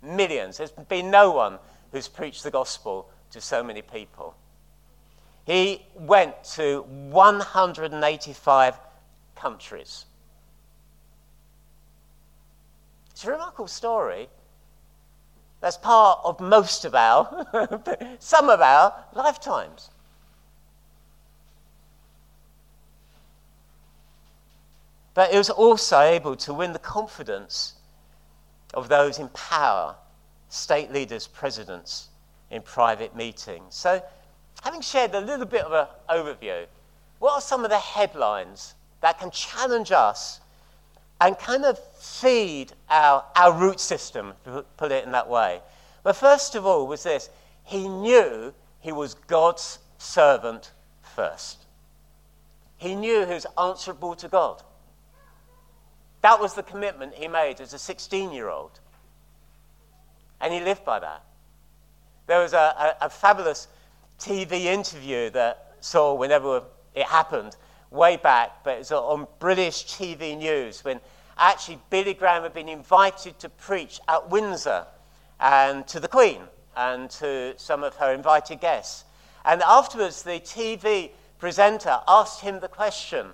Millions. 0.00 0.58
There's 0.58 0.70
been 0.70 1.10
no 1.10 1.32
one 1.32 1.58
who's 1.90 2.06
preached 2.06 2.44
the 2.44 2.52
gospel 2.52 3.10
to 3.32 3.40
so 3.40 3.64
many 3.64 3.82
people. 3.82 4.36
He 5.46 5.86
went 5.94 6.42
to 6.56 6.82
185 6.82 8.74
countries. 9.36 10.04
It's 13.12 13.24
a 13.24 13.30
remarkable 13.30 13.68
story. 13.68 14.28
That's 15.60 15.76
part 15.76 16.20
of 16.24 16.40
most 16.40 16.84
of 16.84 16.94
our, 16.96 17.46
some 18.18 18.50
of 18.50 18.60
our 18.60 18.92
lifetimes. 19.14 19.90
But 25.14 25.32
it 25.32 25.38
was 25.38 25.48
also 25.48 26.00
able 26.00 26.36
to 26.36 26.52
win 26.52 26.72
the 26.72 26.78
confidence 26.78 27.74
of 28.74 28.88
those 28.88 29.18
in 29.18 29.28
power, 29.28 29.94
state 30.50 30.92
leaders, 30.92 31.26
presidents, 31.26 32.08
in 32.50 32.62
private 32.62 33.16
meetings. 33.16 33.74
So, 33.74 34.02
having 34.62 34.80
shared 34.80 35.14
a 35.14 35.20
little 35.20 35.46
bit 35.46 35.62
of 35.62 35.72
an 35.72 35.86
overview, 36.08 36.66
what 37.18 37.34
are 37.34 37.40
some 37.40 37.64
of 37.64 37.70
the 37.70 37.78
headlines 37.78 38.74
that 39.00 39.18
can 39.18 39.30
challenge 39.30 39.92
us 39.92 40.40
and 41.20 41.38
kind 41.38 41.64
of 41.64 41.78
feed 41.98 42.72
our, 42.90 43.24
our 43.36 43.52
root 43.52 43.80
system, 43.80 44.32
to 44.44 44.64
put 44.76 44.92
it 44.92 45.04
in 45.04 45.12
that 45.12 45.28
way? 45.28 45.60
Well, 46.04 46.14
first 46.14 46.54
of 46.54 46.66
all, 46.66 46.86
was 46.86 47.02
this 47.02 47.30
he 47.64 47.88
knew 47.88 48.54
he 48.80 48.92
was 48.92 49.14
God's 49.14 49.78
servant 49.98 50.72
first. 51.02 51.64
He 52.76 52.94
knew 52.94 53.24
he 53.24 53.34
was 53.34 53.46
answerable 53.58 54.14
to 54.16 54.28
God. 54.28 54.62
That 56.22 56.40
was 56.40 56.54
the 56.54 56.62
commitment 56.62 57.14
he 57.14 57.28
made 57.28 57.60
as 57.60 57.72
a 57.72 57.78
16 57.78 58.32
year 58.32 58.48
old. 58.48 58.78
And 60.40 60.52
he 60.52 60.60
lived 60.60 60.84
by 60.84 60.98
that. 60.98 61.24
There 62.26 62.40
was 62.40 62.52
a, 62.52 62.96
a, 63.00 63.06
a 63.06 63.10
fabulous 63.10 63.68
TV 64.18 64.64
interview 64.64 65.30
that 65.30 65.74
saw 65.80 66.14
whenever 66.14 66.62
it 66.94 67.06
happened, 67.06 67.56
way 67.90 68.16
back, 68.16 68.64
but 68.64 68.74
it 68.74 68.78
was 68.78 68.92
on 68.92 69.26
British 69.38 69.86
TV 69.86 70.36
news 70.36 70.84
when 70.84 71.00
actually 71.38 71.78
Billy 71.90 72.14
Graham 72.14 72.42
had 72.42 72.54
been 72.54 72.68
invited 72.68 73.38
to 73.38 73.48
preach 73.48 74.00
at 74.08 74.28
Windsor 74.30 74.86
and 75.38 75.86
to 75.86 76.00
the 76.00 76.08
Queen 76.08 76.42
and 76.76 77.10
to 77.10 77.54
some 77.56 77.84
of 77.84 77.94
her 77.96 78.12
invited 78.12 78.60
guests. 78.60 79.04
And 79.44 79.62
afterwards, 79.62 80.22
the 80.22 80.40
TV 80.40 81.10
presenter 81.38 82.00
asked 82.08 82.40
him 82.40 82.60
the 82.60 82.68
question, 82.68 83.28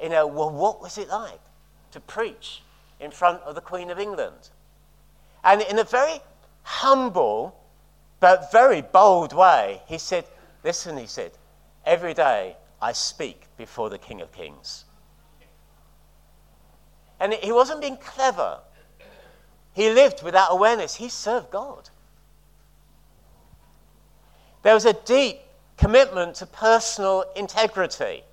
you 0.00 0.10
know, 0.10 0.26
well, 0.26 0.50
what 0.50 0.80
was 0.80 0.98
it 0.98 1.08
like? 1.08 1.40
to 1.92 2.00
preach 2.00 2.62
in 3.00 3.10
front 3.10 3.42
of 3.42 3.54
the 3.54 3.60
Queen 3.60 3.90
of 3.90 3.98
England. 3.98 4.50
And 5.44 5.62
in 5.62 5.78
a 5.78 5.84
very 5.84 6.20
humble 6.62 7.57
but 8.20 8.50
very 8.50 8.82
bold 8.82 9.32
way, 9.32 9.82
he 9.86 9.98
said, 9.98 10.24
Listen, 10.64 10.96
he 10.96 11.06
said, 11.06 11.32
every 11.84 12.14
day 12.14 12.56
I 12.82 12.92
speak 12.92 13.44
before 13.56 13.90
the 13.90 13.98
King 13.98 14.20
of 14.20 14.32
Kings. 14.32 14.84
And 17.20 17.32
he 17.32 17.52
wasn't 17.52 17.80
being 17.80 17.96
clever. 17.96 18.58
He 19.72 19.90
lived 19.90 20.22
without 20.22 20.48
awareness. 20.50 20.96
He 20.96 21.08
served 21.08 21.50
God. 21.50 21.90
There 24.62 24.74
was 24.74 24.84
a 24.84 24.92
deep 24.92 25.40
commitment 25.76 26.36
to 26.36 26.46
personal 26.46 27.24
integrity. 27.36 28.24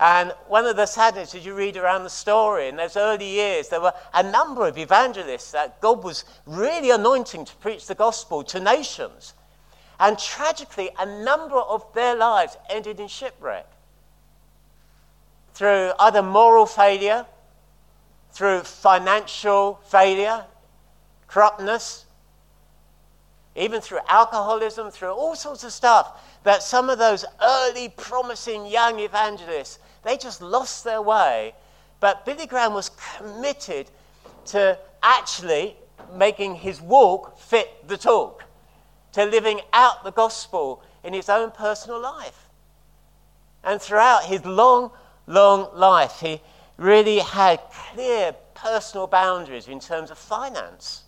And 0.00 0.32
one 0.48 0.64
of 0.64 0.76
the 0.76 0.86
sadness 0.86 1.34
as 1.34 1.44
you 1.44 1.54
read 1.54 1.76
around 1.76 2.04
the 2.04 2.10
story 2.10 2.68
in 2.68 2.76
those 2.76 2.96
early 2.96 3.28
years, 3.28 3.68
there 3.68 3.82
were 3.82 3.92
a 4.14 4.22
number 4.22 4.66
of 4.66 4.78
evangelists 4.78 5.52
that 5.52 5.78
God 5.82 6.02
was 6.02 6.24
really 6.46 6.90
anointing 6.90 7.44
to 7.44 7.54
preach 7.56 7.86
the 7.86 7.94
gospel 7.94 8.42
to 8.44 8.58
nations. 8.58 9.34
And 9.98 10.18
tragically, 10.18 10.88
a 10.98 11.04
number 11.04 11.58
of 11.58 11.84
their 11.92 12.16
lives 12.16 12.56
ended 12.70 12.98
in 12.98 13.08
shipwreck 13.08 13.66
through 15.52 15.92
either 15.98 16.22
moral 16.22 16.64
failure, 16.64 17.26
through 18.32 18.60
financial 18.60 19.80
failure, 19.84 20.46
corruptness, 21.26 22.06
even 23.54 23.82
through 23.82 24.00
alcoholism, 24.08 24.90
through 24.90 25.10
all 25.10 25.36
sorts 25.36 25.62
of 25.62 25.72
stuff, 25.72 26.22
that 26.44 26.62
some 26.62 26.88
of 26.88 26.98
those 26.98 27.26
early 27.42 27.90
promising 27.90 28.64
young 28.64 28.98
evangelists 29.00 29.78
they 30.02 30.16
just 30.16 30.40
lost 30.42 30.84
their 30.84 31.02
way. 31.02 31.54
But 32.00 32.24
Billy 32.24 32.46
Graham 32.46 32.74
was 32.74 32.90
committed 33.18 33.90
to 34.46 34.78
actually 35.02 35.76
making 36.14 36.56
his 36.56 36.80
walk 36.80 37.38
fit 37.38 37.86
the 37.86 37.96
talk, 37.96 38.44
to 39.12 39.24
living 39.24 39.60
out 39.72 40.02
the 40.04 40.12
gospel 40.12 40.82
in 41.04 41.12
his 41.12 41.28
own 41.28 41.50
personal 41.50 42.00
life. 42.00 42.48
And 43.62 43.80
throughout 43.80 44.24
his 44.24 44.44
long, 44.44 44.90
long 45.26 45.68
life, 45.74 46.20
he 46.20 46.40
really 46.76 47.18
had 47.18 47.60
clear 47.92 48.34
personal 48.54 49.06
boundaries 49.06 49.68
in 49.68 49.80
terms 49.80 50.10
of 50.10 50.18
finance, 50.18 51.04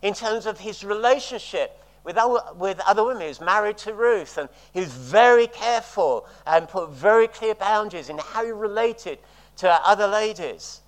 in 0.00 0.14
terms 0.14 0.46
of 0.46 0.60
his 0.60 0.84
relationship 0.84 1.81
with 2.04 2.16
other, 2.16 2.40
with 2.56 2.80
other 2.86 3.04
women. 3.04 3.22
He 3.22 3.28
was 3.28 3.40
married 3.40 3.78
to 3.78 3.94
Ruth, 3.94 4.38
and 4.38 4.48
he 4.72 4.80
was 4.80 4.92
very 4.92 5.46
careful 5.46 6.26
and 6.46 6.68
put 6.68 6.90
very 6.90 7.28
clear 7.28 7.54
boundaries 7.54 8.08
in 8.08 8.18
how 8.18 8.44
he 8.44 8.50
related 8.50 9.18
to 9.56 9.70
other 9.70 10.06
ladies. 10.06 10.80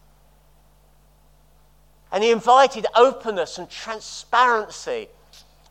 And 2.12 2.22
he 2.22 2.30
invited 2.30 2.86
openness 2.94 3.58
and 3.58 3.68
transparency 3.68 5.08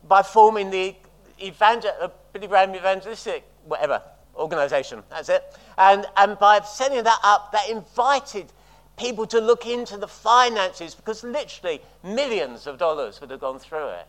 by 0.08 0.24
forming 0.24 0.70
the 0.70 0.96
evangel- 1.42 1.94
uh, 2.02 2.10
Billy 2.34 2.48
Graham 2.48 2.76
Evangelistic, 2.76 3.46
whatever, 3.66 4.02
organization. 4.36 5.04
That's 5.10 5.30
it. 5.30 5.44
And, 5.78 6.06
and 6.18 6.38
by 6.38 6.60
setting 6.62 7.04
that 7.04 7.20
up, 7.24 7.52
that 7.54 7.70
invited 7.70 8.52
people 8.98 9.26
to 9.28 9.40
look 9.40 9.66
into 9.66 9.98
the 9.98 10.08
finances 10.08 10.96
because 10.96 11.24
literally 11.24 11.82
millions 12.04 12.68
of 12.68 12.78
dollars 12.78 13.22
would 13.22 13.32
have 13.32 13.40
gone 13.40 13.60
through 13.60 13.90
it. 13.90 14.08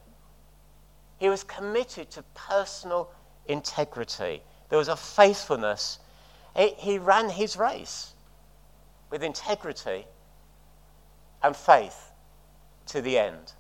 He 1.18 1.28
was 1.28 1.44
committed 1.44 2.10
to 2.12 2.22
personal 2.34 3.10
integrity. 3.46 4.42
There 4.68 4.78
was 4.78 4.88
a 4.88 4.96
faithfulness. 4.96 5.98
He 6.56 6.98
ran 6.98 7.30
his 7.30 7.56
race 7.56 8.12
with 9.10 9.22
integrity 9.22 10.06
and 11.42 11.54
faith 11.54 12.10
to 12.86 13.00
the 13.00 13.18
end. 13.18 13.52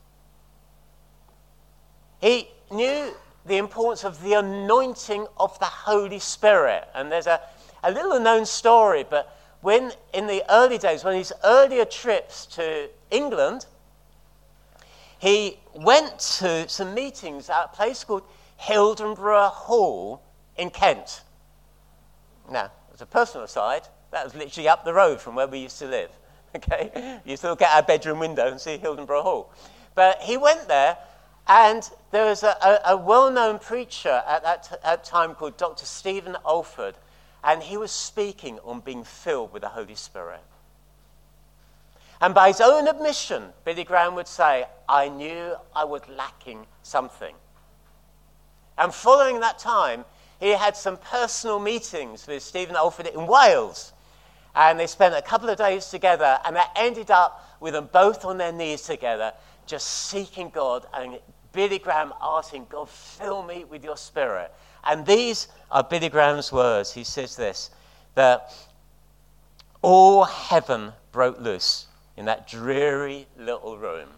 He 2.20 2.48
knew 2.70 3.14
the 3.44 3.58
importance 3.58 4.04
of 4.04 4.22
the 4.22 4.34
anointing 4.34 5.26
of 5.36 5.58
the 5.58 5.66
Holy 5.66 6.18
Spirit. 6.18 6.88
And 6.94 7.12
there's 7.12 7.26
a, 7.26 7.40
a 7.82 7.90
little 7.90 8.18
known 8.18 8.46
story, 8.46 9.04
but 9.08 9.36
when 9.60 9.92
in 10.12 10.26
the 10.26 10.42
early 10.50 10.78
days, 10.78 11.04
when 11.04 11.16
his 11.16 11.32
earlier 11.44 11.84
trips 11.84 12.46
to 12.46 12.88
England, 13.10 13.66
he 15.24 15.58
went 15.72 16.18
to 16.18 16.68
some 16.68 16.92
meetings 16.92 17.48
at 17.48 17.64
a 17.64 17.68
place 17.68 18.04
called 18.04 18.24
Hildenborough 18.60 19.48
Hall 19.48 20.22
in 20.58 20.68
Kent. 20.68 21.22
Now, 22.50 22.70
as 22.92 23.00
a 23.00 23.06
personal 23.06 23.46
aside, 23.46 23.88
that 24.10 24.22
was 24.22 24.34
literally 24.34 24.68
up 24.68 24.84
the 24.84 24.92
road 24.92 25.22
from 25.22 25.34
where 25.34 25.46
we 25.46 25.60
used 25.60 25.78
to 25.78 25.86
live. 25.86 26.10
Okay? 26.56 27.20
You 27.24 27.32
used 27.32 27.42
to 27.42 27.48
look 27.48 27.62
out 27.62 27.74
our 27.74 27.82
bedroom 27.82 28.20
window 28.20 28.46
and 28.46 28.60
see 28.60 28.78
Hildenborough 28.78 29.24
Hall. 29.24 29.52
But 29.96 30.20
he 30.20 30.36
went 30.36 30.68
there, 30.68 30.96
and 31.48 31.82
there 32.12 32.26
was 32.26 32.44
a, 32.44 32.56
a, 32.62 32.92
a 32.92 32.96
well 32.96 33.28
known 33.28 33.58
preacher 33.58 34.22
at 34.28 34.44
that 34.44 34.62
t- 34.62 34.76
at 34.84 35.02
time 35.02 35.34
called 35.34 35.56
Dr. 35.56 35.84
Stephen 35.84 36.36
Olford, 36.44 36.94
and 37.42 37.60
he 37.60 37.76
was 37.76 37.90
speaking 37.90 38.60
on 38.62 38.78
being 38.78 39.02
filled 39.02 39.52
with 39.52 39.62
the 39.62 39.70
Holy 39.70 39.96
Spirit. 39.96 40.44
And 42.20 42.34
by 42.34 42.48
his 42.48 42.60
own 42.60 42.88
admission, 42.88 43.44
Billy 43.64 43.84
Graham 43.84 44.14
would 44.14 44.28
say, 44.28 44.66
I 44.88 45.08
knew 45.08 45.54
I 45.74 45.84
was 45.84 46.02
lacking 46.08 46.66
something. 46.82 47.34
And 48.78 48.94
following 48.94 49.40
that 49.40 49.58
time, 49.58 50.04
he 50.40 50.50
had 50.50 50.76
some 50.76 50.96
personal 50.96 51.58
meetings 51.58 52.26
with 52.26 52.42
Stephen 52.42 52.76
Olford 52.76 53.12
in 53.14 53.26
Wales. 53.26 53.92
And 54.54 54.78
they 54.78 54.86
spent 54.86 55.14
a 55.14 55.22
couple 55.22 55.48
of 55.48 55.58
days 55.58 55.86
together, 55.86 56.38
and 56.44 56.54
that 56.54 56.70
ended 56.76 57.10
up 57.10 57.56
with 57.60 57.74
them 57.74 57.88
both 57.92 58.24
on 58.24 58.38
their 58.38 58.52
knees 58.52 58.82
together, 58.82 59.32
just 59.66 60.08
seeking 60.08 60.50
God. 60.50 60.86
And 60.92 61.18
Billy 61.52 61.78
Graham 61.78 62.12
asking, 62.22 62.66
God, 62.68 62.88
fill 62.88 63.42
me 63.42 63.64
with 63.64 63.82
your 63.82 63.96
spirit. 63.96 64.52
And 64.84 65.04
these 65.06 65.48
are 65.70 65.82
Billy 65.82 66.08
Graham's 66.08 66.52
words. 66.52 66.92
He 66.92 67.04
says 67.04 67.36
this 67.36 67.70
that 68.14 68.52
all 69.82 70.24
heaven 70.24 70.92
broke 71.10 71.40
loose 71.40 71.88
in 72.16 72.26
that 72.26 72.46
dreary 72.46 73.26
little 73.36 73.76
room. 73.76 74.08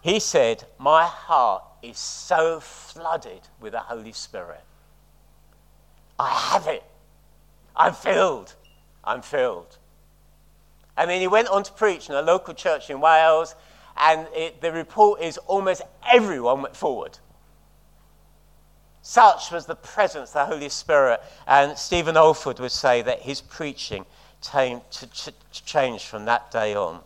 He 0.00 0.20
said, 0.20 0.64
My 0.78 1.04
heart 1.04 1.64
is 1.82 1.98
so 1.98 2.60
flooded 2.60 3.40
with 3.60 3.72
the 3.72 3.80
Holy 3.80 4.12
Spirit. 4.12 4.62
I 6.18 6.30
have 6.30 6.66
it. 6.66 6.84
I'm 7.74 7.92
filled. 7.92 8.54
I'm 9.04 9.22
filled. 9.22 9.78
And 10.96 11.10
then 11.10 11.20
he 11.20 11.26
went 11.26 11.48
on 11.48 11.62
to 11.64 11.72
preach 11.72 12.08
in 12.08 12.14
a 12.14 12.22
local 12.22 12.54
church 12.54 12.88
in 12.88 13.00
Wales, 13.00 13.54
and 13.96 14.26
it, 14.34 14.60
the 14.60 14.72
report 14.72 15.20
is 15.20 15.38
almost 15.38 15.82
everyone 16.10 16.62
went 16.62 16.76
forward. 16.76 17.18
Such 19.02 19.52
was 19.52 19.66
the 19.66 19.76
presence 19.76 20.30
of 20.30 20.34
the 20.34 20.54
Holy 20.54 20.68
Spirit. 20.68 21.20
And 21.46 21.78
Stephen 21.78 22.16
Olford 22.16 22.58
would 22.58 22.72
say 22.72 23.02
that 23.02 23.20
his 23.20 23.40
preaching 23.40 24.04
to, 24.42 25.32
change 25.50 26.04
from 26.04 26.24
that 26.26 26.50
day 26.50 26.74
on. 26.74 27.00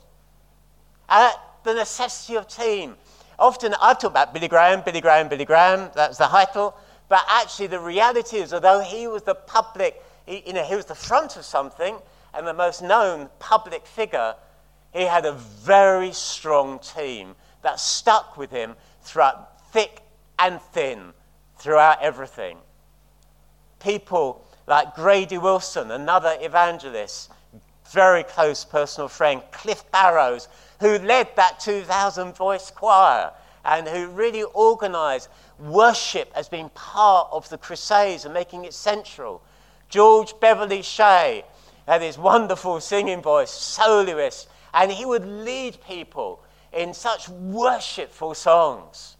Uh, 1.08 1.32
the 1.64 1.74
necessity 1.74 2.36
of 2.36 2.48
team. 2.48 2.96
Often 3.38 3.74
I've 3.80 3.98
talked 3.98 4.12
about 4.12 4.34
Billy 4.34 4.48
Graham, 4.48 4.82
Billy 4.84 5.00
Graham, 5.00 5.28
Billy 5.28 5.44
Graham, 5.44 5.90
that's 5.94 6.18
the 6.18 6.26
title, 6.26 6.76
but 7.08 7.24
actually 7.28 7.68
the 7.68 7.80
reality 7.80 8.36
is, 8.36 8.52
although 8.52 8.80
he 8.80 9.06
was 9.06 9.22
the 9.22 9.34
public, 9.34 10.02
he, 10.26 10.42
you 10.46 10.52
know, 10.52 10.64
he 10.64 10.76
was 10.76 10.84
the 10.86 10.94
front 10.94 11.36
of 11.36 11.44
something 11.44 11.96
and 12.34 12.46
the 12.46 12.54
most 12.54 12.82
known 12.82 13.28
public 13.38 13.86
figure, 13.86 14.34
he 14.92 15.02
had 15.02 15.24
a 15.24 15.32
very 15.32 16.12
strong 16.12 16.78
team 16.78 17.34
that 17.62 17.80
stuck 17.80 18.36
with 18.36 18.50
him 18.50 18.76
throughout 19.02 19.60
thick 19.72 20.02
and 20.38 20.60
thin, 20.60 21.12
throughout 21.58 22.00
everything. 22.02 22.58
People 23.78 24.44
like 24.70 24.94
Grady 24.94 25.36
Wilson, 25.36 25.90
another 25.90 26.36
evangelist, 26.40 27.32
very 27.90 28.22
close 28.22 28.64
personal 28.64 29.08
friend, 29.08 29.42
Cliff 29.50 29.82
Barrows, 29.90 30.46
who 30.78 30.96
led 30.98 31.34
that 31.34 31.58
2,000 31.58 32.36
voice 32.36 32.70
choir 32.70 33.32
and 33.64 33.88
who 33.88 34.06
really 34.06 34.44
organized 34.44 35.28
worship 35.58 36.30
as 36.36 36.48
being 36.48 36.70
part 36.70 37.28
of 37.32 37.48
the 37.48 37.58
Crusades 37.58 38.24
and 38.24 38.32
making 38.32 38.64
it 38.64 38.72
central. 38.72 39.42
George 39.88 40.34
Beverly 40.40 40.82
Shea 40.82 41.44
had 41.88 42.00
his 42.00 42.16
wonderful 42.16 42.80
singing 42.80 43.20
voice, 43.20 43.50
soloist, 43.50 44.48
and 44.72 44.92
he 44.92 45.04
would 45.04 45.26
lead 45.26 45.78
people 45.84 46.44
in 46.72 46.94
such 46.94 47.28
worshipful 47.28 48.34
songs. 48.34 49.16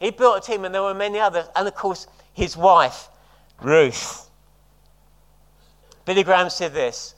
He 0.00 0.10
built 0.10 0.38
a 0.38 0.40
team, 0.40 0.64
and 0.64 0.74
there 0.74 0.82
were 0.82 0.94
many 0.94 1.20
others, 1.20 1.44
and 1.54 1.68
of 1.68 1.74
course, 1.74 2.06
his 2.32 2.56
wife, 2.56 3.10
Ruth. 3.62 4.30
Billy 6.04 6.22
Graham 6.22 6.50
said 6.50 6.72
this 6.72 7.14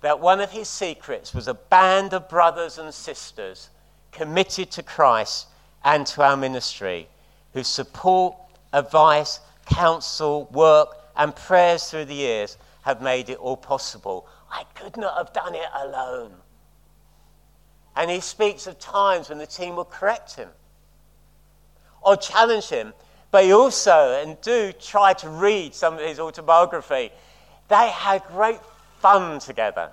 that 0.00 0.18
one 0.18 0.40
of 0.40 0.50
his 0.50 0.68
secrets 0.68 1.32
was 1.32 1.46
a 1.46 1.54
band 1.54 2.12
of 2.12 2.28
brothers 2.28 2.76
and 2.76 2.92
sisters 2.92 3.70
committed 4.10 4.70
to 4.72 4.82
Christ 4.82 5.46
and 5.84 6.06
to 6.08 6.22
our 6.22 6.36
ministry 6.36 7.08
whose 7.52 7.68
support, 7.68 8.34
advice, 8.72 9.40
counsel, 9.66 10.48
work, 10.52 10.96
and 11.16 11.34
prayers 11.36 11.88
through 11.88 12.06
the 12.06 12.14
years 12.14 12.56
have 12.82 13.00
made 13.00 13.28
it 13.30 13.38
all 13.38 13.56
possible. 13.56 14.26
I 14.50 14.64
could 14.74 14.96
not 14.96 15.16
have 15.16 15.32
done 15.32 15.54
it 15.54 15.68
alone. 15.74 16.32
And 17.94 18.10
he 18.10 18.20
speaks 18.20 18.66
of 18.66 18.78
times 18.78 19.28
when 19.28 19.38
the 19.38 19.46
team 19.46 19.76
will 19.76 19.84
correct 19.84 20.34
him 20.34 20.48
or 22.00 22.16
challenge 22.16 22.68
him. 22.68 22.92
But 23.32 23.50
also, 23.50 24.20
and 24.22 24.38
do 24.42 24.72
try 24.72 25.14
to 25.14 25.28
read 25.28 25.74
some 25.74 25.94
of 25.94 26.00
his 26.00 26.20
autobiography, 26.20 27.10
they 27.68 27.88
had 27.88 28.22
great 28.28 28.60
fun 29.00 29.40
together. 29.40 29.90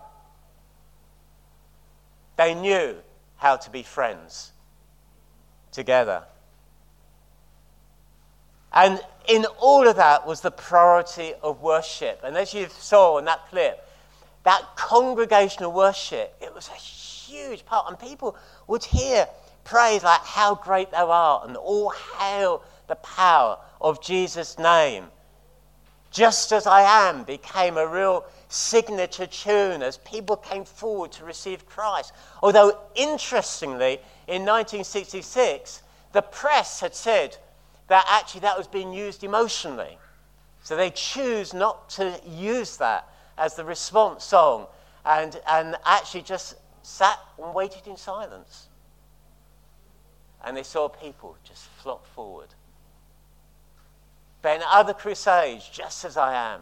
They 2.36 2.54
knew 2.54 2.97
how 3.38 3.56
to 3.56 3.69
be 3.69 3.82
friends 3.82 4.52
together. 5.71 6.25
And 8.73 8.99
in 9.30 9.45
all 9.58 9.88
of 9.88 9.95
that 9.95 10.28
was 10.28 10.41
the 10.41 10.52
priority 10.52 11.34
of 11.41 11.62
worship. 11.62 12.19
And 12.23 12.36
as 12.38 12.54
you 12.54 12.67
saw 12.69 13.19
in 13.19 13.25
that 13.25 13.47
clip, 13.49 13.88
that 14.43 14.63
congregational 14.75 15.71
worship, 15.71 16.36
it 16.41 16.54
was 16.54 16.67
a 16.67 16.78
huge 16.78 17.65
part. 17.65 17.86
And 17.88 17.97
people 17.97 18.36
would 18.67 18.84
hear 18.84 19.28
praise 19.63 20.04
like, 20.04 20.25
How 20.25 20.56
great 20.56 20.91
thou 20.91 21.10
art, 21.10 21.47
and 21.47 21.56
all 21.56 21.89
hail 21.89 22.63
the 22.89 22.95
power 22.95 23.58
of 23.80 24.02
Jesus' 24.02 24.60
name. 24.60 25.06
Just 26.12 26.52
as 26.52 26.67
I 26.67 26.82
am 26.82 27.23
became 27.23 27.78
a 27.78 27.88
real 27.88 28.25
signature 28.49 29.28
tune 29.28 29.84
as 29.84 29.97
people 29.97 30.36
came 30.36 30.65
forward 30.65 31.12
to 31.13 31.23
receive 31.23 31.67
Christ. 31.67 32.12
Although, 32.41 32.78
interestingly, 32.95 33.99
in 34.28 34.41
1966, 34.41 35.84
the 36.12 36.23
press 36.23 36.82
had 36.82 36.95
said 36.95 37.38
that 37.88 38.06
actually 38.10 38.41
that 38.41 38.58
was 38.58 38.67
being 38.67 38.91
used 38.91 39.23
emotionally. 39.23 39.97
So 40.63 40.75
they 40.75 40.89
choose 40.89 41.54
not 41.54 41.89
to 41.91 42.19
use 42.28 42.78
that 42.78 43.08
as 43.38 43.56
the 43.56 43.63
response 43.63 44.23
song 44.23 44.67
and, 45.06 45.39
and 45.47 45.75
actually 45.86 46.23
just 46.23 46.56
sat 46.82 47.19
and 47.41 47.54
waited 47.54 47.88
in 47.88 47.97
silence. 47.97 48.67
And 50.43 50.58
they 50.58 50.63
saw 50.63 50.88
people 50.88 51.38
just 51.43 51.65
flock 51.82 52.06
forward. 52.08 52.49
In 54.43 54.62
other 54.69 54.93
crusades, 54.93 55.67
just 55.67 56.06
as 56.06 56.15
I 56.17 56.54
am, 56.54 56.62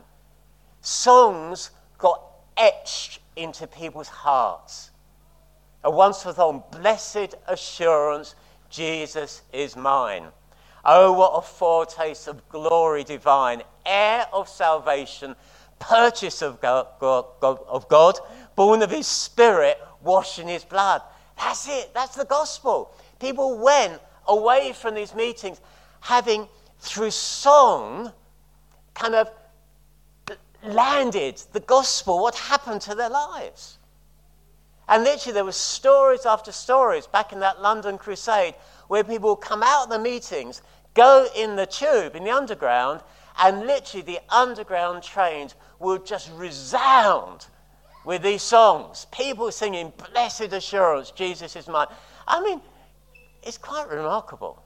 songs 0.82 1.72
got 1.98 2.22
etched 2.56 3.20
into 3.36 3.68
people's 3.68 4.08
hearts. 4.08 4.92
A 5.84 5.92
once 5.92 6.24
for 6.24 6.34
all, 6.42 6.68
blessed 6.72 7.36
assurance, 7.48 8.36
Jesus 8.70 9.44
is 9.54 9.76
mine. 9.76 10.28
Oh, 10.84 11.14
what 11.14 11.32
a 11.36 11.42
foretaste 11.42 12.28
of 12.28 12.48
glory 12.50 13.04
divine, 13.04 13.62
heir 13.86 14.26
of 14.34 14.50
salvation, 14.50 15.36
purchase 15.80 16.42
of 16.42 16.60
God, 16.60 16.88
God, 17.00 17.26
of 17.42 17.88
God, 17.88 18.18
born 18.56 18.82
of 18.82 18.90
his 18.90 19.06
spirit, 19.06 19.78
washed 20.02 20.40
in 20.40 20.48
his 20.48 20.64
blood. 20.64 21.02
That's 21.38 21.68
it. 21.68 21.94
That's 21.94 22.16
the 22.16 22.26
gospel. 22.26 22.92
People 23.20 23.58
went 23.58 24.02
away 24.28 24.74
from 24.74 24.96
these 24.96 25.14
meetings 25.14 25.62
having, 26.00 26.48
through 26.80 27.12
song, 27.12 28.12
kind 28.94 29.16
of 29.16 29.30
landed 30.64 31.42
the 31.54 31.60
gospel, 31.60 32.22
what 32.22 32.36
happened 32.36 32.82
to 32.82 32.96
their 32.96 33.10
lives. 33.10 33.78
And 34.90 35.04
literally, 35.04 35.34
there 35.34 35.46
were 35.46 35.52
stories 35.52 36.26
after 36.26 36.52
stories 36.52 37.08
back 37.08 37.34
in 37.34 37.40
that 37.42 37.62
London 37.62 37.98
crusade 37.98 38.56
where 38.88 39.04
people 39.04 39.32
would 39.32 39.42
come 39.42 39.62
out 39.62 39.86
of 39.86 39.90
the 39.90 40.00
meetings, 40.00 40.62
go 40.94 41.28
in 41.36 41.56
the 41.56 41.66
tube, 41.66 42.16
in 42.16 42.24
the 42.24 42.32
underground, 42.32 43.02
and 43.40 43.68
literally 43.68 44.04
the 44.04 44.20
underground 44.30 45.04
trains 45.04 45.56
would 45.80 46.06
just 46.06 46.32
resound 46.34 47.48
with 48.06 48.24
these 48.24 48.42
songs. 48.42 49.06
People 49.12 49.52
singing, 49.52 49.92
Blessed 50.12 50.54
Assurance, 50.54 51.12
Jesus 51.12 51.56
is 51.56 51.68
mine. 51.68 51.88
I 52.28 52.42
mean, 52.42 52.62
it's 53.44 53.58
quite 53.58 53.90
remarkable. 53.90 54.64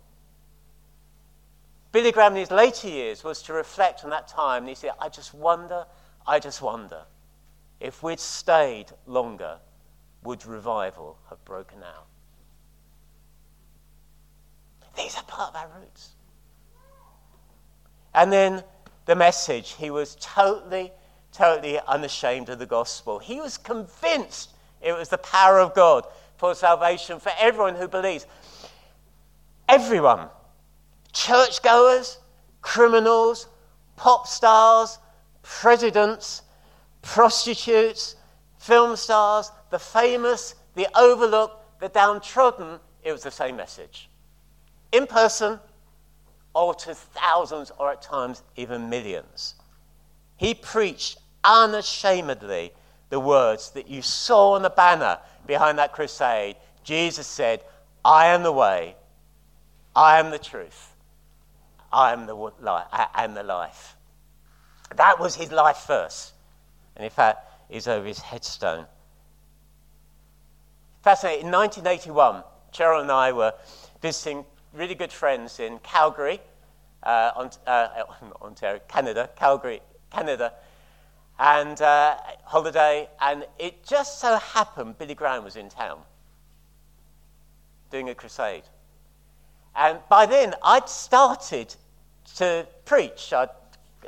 Billy 1.91 2.11
Graham 2.11 2.33
in 2.33 2.39
his 2.39 2.51
later 2.51 2.87
years 2.87 3.23
was 3.23 3.41
to 3.43 3.53
reflect 3.53 4.03
on 4.03 4.09
that 4.11 4.27
time, 4.27 4.63
and 4.63 4.69
he 4.69 4.75
said, 4.75 4.91
I 4.99 5.09
just 5.09 5.33
wonder, 5.33 5.85
I 6.25 6.39
just 6.39 6.61
wonder, 6.61 7.03
if 7.79 8.01
we'd 8.01 8.19
stayed 8.19 8.85
longer, 9.05 9.57
would 10.23 10.45
revival 10.45 11.17
have 11.29 11.43
broken 11.43 11.79
out? 11.83 12.07
These 14.95 15.17
are 15.17 15.23
part 15.23 15.55
of 15.55 15.61
our 15.61 15.69
roots. 15.79 16.11
And 18.13 18.31
then 18.31 18.63
the 19.05 19.15
message, 19.15 19.73
he 19.73 19.89
was 19.89 20.15
totally, 20.19 20.91
totally 21.33 21.79
unashamed 21.87 22.49
of 22.49 22.59
the 22.59 22.65
gospel. 22.65 23.19
He 23.19 23.39
was 23.39 23.57
convinced 23.57 24.51
it 24.81 24.93
was 24.93 25.09
the 25.09 25.17
power 25.17 25.59
of 25.59 25.73
God 25.73 26.05
for 26.37 26.55
salvation 26.55 27.19
for 27.19 27.31
everyone 27.39 27.75
who 27.75 27.87
believes. 27.87 28.25
Everyone 29.69 30.27
churchgoers, 31.13 32.19
criminals, 32.61 33.47
pop 33.95 34.27
stars, 34.27 34.99
presidents, 35.41 36.43
prostitutes, 37.01 38.15
film 38.59 38.95
stars, 38.95 39.51
the 39.69 39.79
famous, 39.79 40.55
the 40.75 40.87
overlooked, 40.97 41.79
the 41.79 41.89
downtrodden, 41.89 42.79
it 43.03 43.11
was 43.11 43.23
the 43.23 43.31
same 43.31 43.55
message. 43.55 44.09
In 44.91 45.07
person, 45.07 45.59
or 46.53 46.73
to 46.75 46.93
thousands, 46.93 47.71
or 47.77 47.91
at 47.91 48.01
times 48.01 48.43
even 48.55 48.89
millions. 48.89 49.55
He 50.37 50.53
preached 50.53 51.17
unashamedly 51.43 52.73
the 53.09 53.19
words 53.19 53.71
that 53.71 53.87
you 53.87 54.01
saw 54.01 54.53
on 54.53 54.61
the 54.61 54.69
banner 54.69 55.19
behind 55.47 55.77
that 55.77 55.93
crusade. 55.93 56.55
Jesus 56.83 57.27
said, 57.27 57.61
I 58.03 58.27
am 58.27 58.43
the 58.43 58.51
way, 58.51 58.95
I 59.95 60.19
am 60.19 60.31
the 60.31 60.39
truth, 60.39 60.90
I 61.93 62.13
am 62.13 62.25
the, 62.25 62.35
life, 62.35 62.87
I 62.91 63.23
am 63.23 63.33
the 63.33 63.43
life. 63.43 63.95
That 64.95 65.19
was 65.19 65.35
his 65.35 65.51
life 65.51 65.85
verse. 65.87 66.33
And 66.95 67.03
in 67.05 67.11
fact, 67.11 67.47
is 67.69 67.87
over 67.87 68.05
his 68.05 68.19
headstone. 68.19 68.85
Fascinating. 71.03 71.47
In 71.47 71.51
1981, 71.51 72.43
Cheryl 72.73 73.01
and 73.01 73.11
I 73.11 73.31
were 73.31 73.53
visiting 74.01 74.45
really 74.73 74.95
good 74.95 75.11
friends 75.11 75.59
in 75.59 75.79
Calgary, 75.79 76.39
uh, 77.03 77.31
on, 77.35 77.49
uh, 77.65 78.03
Ontario, 78.41 78.79
Canada, 78.87 79.29
Calgary, 79.35 79.81
Canada, 80.11 80.53
and 81.39 81.81
uh, 81.81 82.17
holiday. 82.43 83.09
And 83.19 83.45
it 83.57 83.85
just 83.85 84.19
so 84.19 84.37
happened 84.37 84.97
Billy 84.97 85.15
Graham 85.15 85.43
was 85.43 85.55
in 85.55 85.69
town 85.69 86.01
doing 87.89 88.09
a 88.09 88.15
crusade. 88.15 88.63
And 89.75 89.99
by 90.09 90.25
then, 90.25 90.55
I'd 90.63 90.89
started 90.89 91.75
to 92.37 92.67
preach. 92.85 93.33
I'd, 93.33 93.49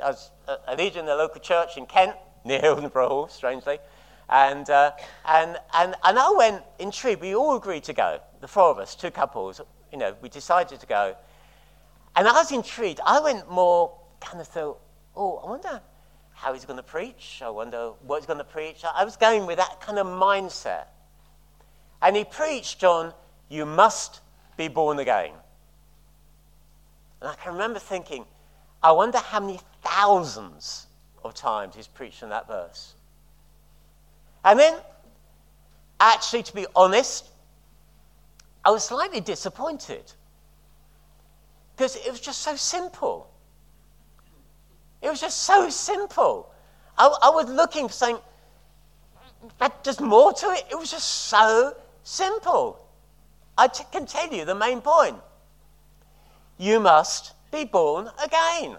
I 0.02 0.10
was 0.10 0.30
a 0.66 0.76
leader 0.76 1.00
in 1.00 1.06
the 1.06 1.14
local 1.14 1.40
church 1.40 1.76
in 1.76 1.86
Kent, 1.86 2.16
near 2.44 2.60
Hildenborough 2.60 3.08
Hall, 3.08 3.28
strangely. 3.28 3.78
And, 4.28 4.68
uh, 4.70 4.92
and, 5.26 5.58
and, 5.74 5.94
and 6.04 6.18
I 6.18 6.30
went 6.32 6.62
intrigued. 6.78 7.20
We 7.20 7.34
all 7.34 7.56
agreed 7.56 7.84
to 7.84 7.92
go, 7.92 8.20
the 8.40 8.48
four 8.48 8.70
of 8.70 8.78
us, 8.78 8.94
two 8.94 9.10
couples. 9.10 9.60
You 9.92 9.98
know, 9.98 10.14
we 10.22 10.28
decided 10.28 10.80
to 10.80 10.86
go. 10.86 11.16
And 12.16 12.26
I 12.26 12.32
was 12.32 12.52
intrigued. 12.52 13.00
I 13.04 13.20
went 13.20 13.50
more 13.50 13.96
kind 14.20 14.40
of 14.40 14.48
thought, 14.48 14.80
oh, 15.16 15.36
I 15.38 15.50
wonder 15.50 15.80
how 16.32 16.52
he's 16.52 16.64
going 16.64 16.78
to 16.78 16.82
preach. 16.82 17.40
I 17.44 17.50
wonder 17.50 17.92
what 18.06 18.20
he's 18.20 18.26
going 18.26 18.38
to 18.38 18.44
preach. 18.44 18.84
I 18.84 19.04
was 19.04 19.16
going 19.16 19.46
with 19.46 19.58
that 19.58 19.80
kind 19.80 19.98
of 19.98 20.06
mindset. 20.06 20.86
And 22.02 22.16
he 22.16 22.24
preached 22.24 22.84
on, 22.84 23.12
you 23.48 23.66
must 23.66 24.20
be 24.56 24.68
born 24.68 24.98
again. 24.98 25.32
And 27.24 27.32
I 27.32 27.36
can 27.36 27.54
remember 27.54 27.78
thinking, 27.78 28.26
I 28.82 28.92
wonder 28.92 29.16
how 29.16 29.40
many 29.40 29.58
thousands 29.82 30.88
of 31.24 31.32
times 31.32 31.74
he's 31.74 31.86
preached 31.86 32.22
on 32.22 32.28
that 32.28 32.46
verse. 32.46 32.92
And 34.44 34.58
then, 34.58 34.74
actually, 35.98 36.42
to 36.42 36.54
be 36.54 36.66
honest, 36.76 37.30
I 38.62 38.70
was 38.72 38.84
slightly 38.84 39.22
disappointed 39.22 40.12
because 41.74 41.96
it 41.96 42.10
was 42.10 42.20
just 42.20 42.42
so 42.42 42.56
simple. 42.56 43.30
It 45.00 45.08
was 45.08 45.18
just 45.18 45.44
so 45.44 45.70
simple. 45.70 46.52
I, 46.98 47.06
I 47.22 47.30
was 47.30 47.48
looking 47.48 47.88
for 47.88 47.94
something, 47.94 48.22
but 49.58 49.82
there's 49.82 49.98
more 49.98 50.34
to 50.34 50.46
it. 50.50 50.66
It 50.70 50.78
was 50.78 50.90
just 50.90 51.08
so 51.08 51.74
simple. 52.02 52.86
I 53.56 53.68
t- 53.68 53.84
can 53.92 54.04
tell 54.04 54.30
you 54.30 54.44
the 54.44 54.54
main 54.54 54.82
point. 54.82 55.16
You 56.58 56.80
must 56.80 57.32
be 57.50 57.64
born 57.64 58.10
again. 58.22 58.76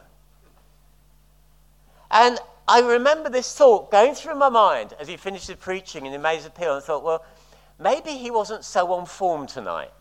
And 2.11 2.39
I 2.67 2.81
remember 2.81 3.29
this 3.29 3.55
thought 3.55 3.91
going 3.91 4.15
through 4.15 4.35
my 4.35 4.49
mind 4.49 4.93
as 4.99 5.07
he 5.07 5.17
finished 5.17 5.47
the 5.47 5.55
preaching 5.55 6.05
in 6.05 6.13
Emmaus 6.13 6.45
Appeal, 6.45 6.75
and 6.75 6.83
thought, 6.83 7.03
well, 7.03 7.23
maybe 7.79 8.11
he 8.11 8.31
wasn't 8.31 8.63
so 8.63 8.93
on 8.93 9.05
form 9.05 9.45
tonight. 9.45 9.91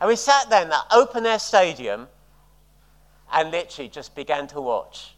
And 0.00 0.08
we 0.08 0.16
sat 0.16 0.48
there 0.48 0.62
in 0.62 0.70
that 0.70 0.86
open 0.90 1.26
air 1.26 1.38
stadium 1.38 2.08
and 3.32 3.50
literally 3.50 3.88
just 3.88 4.14
began 4.14 4.46
to 4.48 4.60
watch. 4.60 5.14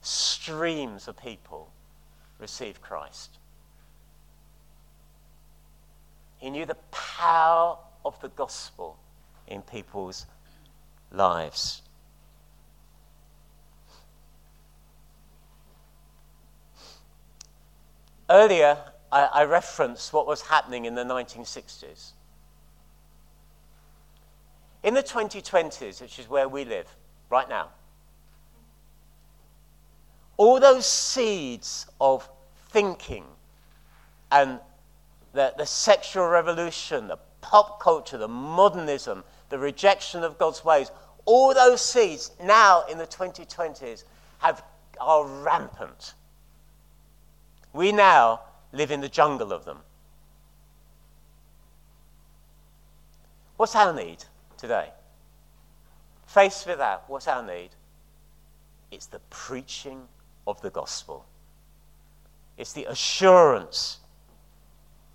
streams 0.00 1.08
of 1.08 1.16
people 1.16 1.70
receive 2.38 2.80
Christ. 2.80 3.38
He 6.38 6.50
knew 6.50 6.66
the 6.66 6.76
power 6.90 7.78
of 8.04 8.20
the 8.20 8.28
gospel 8.28 8.98
in 9.46 9.62
people's 9.62 10.26
lives. 11.10 11.82
Earlier, 18.28 18.78
I, 19.12 19.24
I 19.24 19.44
referenced 19.44 20.12
what 20.12 20.26
was 20.26 20.42
happening 20.42 20.86
in 20.86 20.94
the 20.94 21.04
1960s. 21.04 22.12
In 24.82 24.94
the 24.94 25.02
2020s, 25.02 26.00
which 26.00 26.18
is 26.18 26.28
where 26.28 26.48
we 26.48 26.64
live 26.64 26.88
right 27.30 27.48
now, 27.48 27.68
all 30.36 30.58
those 30.58 30.86
seeds 30.86 31.86
of 32.00 32.28
thinking 32.70 33.24
and 34.32 34.58
the, 35.32 35.54
the 35.56 35.66
sexual 35.66 36.26
revolution, 36.26 37.08
the 37.08 37.18
pop 37.44 37.78
culture, 37.78 38.16
the 38.16 38.26
modernism, 38.26 39.22
the 39.50 39.58
rejection 39.58 40.24
of 40.24 40.38
God's 40.38 40.64
ways, 40.64 40.90
all 41.26 41.52
those 41.52 41.82
seeds 41.82 42.30
now 42.42 42.84
in 42.90 42.96
the 42.96 43.06
2020s 43.06 44.04
have, 44.38 44.64
are 44.98 45.26
rampant. 45.26 46.14
We 47.74 47.92
now 47.92 48.40
live 48.72 48.90
in 48.90 49.02
the 49.02 49.10
jungle 49.10 49.52
of 49.52 49.66
them. 49.66 49.78
What's 53.58 53.76
our 53.76 53.92
need 53.92 54.24
today? 54.56 54.88
Faced 56.26 56.66
with 56.66 56.78
that, 56.78 57.04
what's 57.08 57.28
our 57.28 57.46
need? 57.46 57.70
It's 58.90 59.06
the 59.06 59.20
preaching 59.28 60.00
of 60.46 60.62
the 60.62 60.70
gospel. 60.70 61.26
It's 62.56 62.72
the 62.72 62.86
assurance 62.86 63.98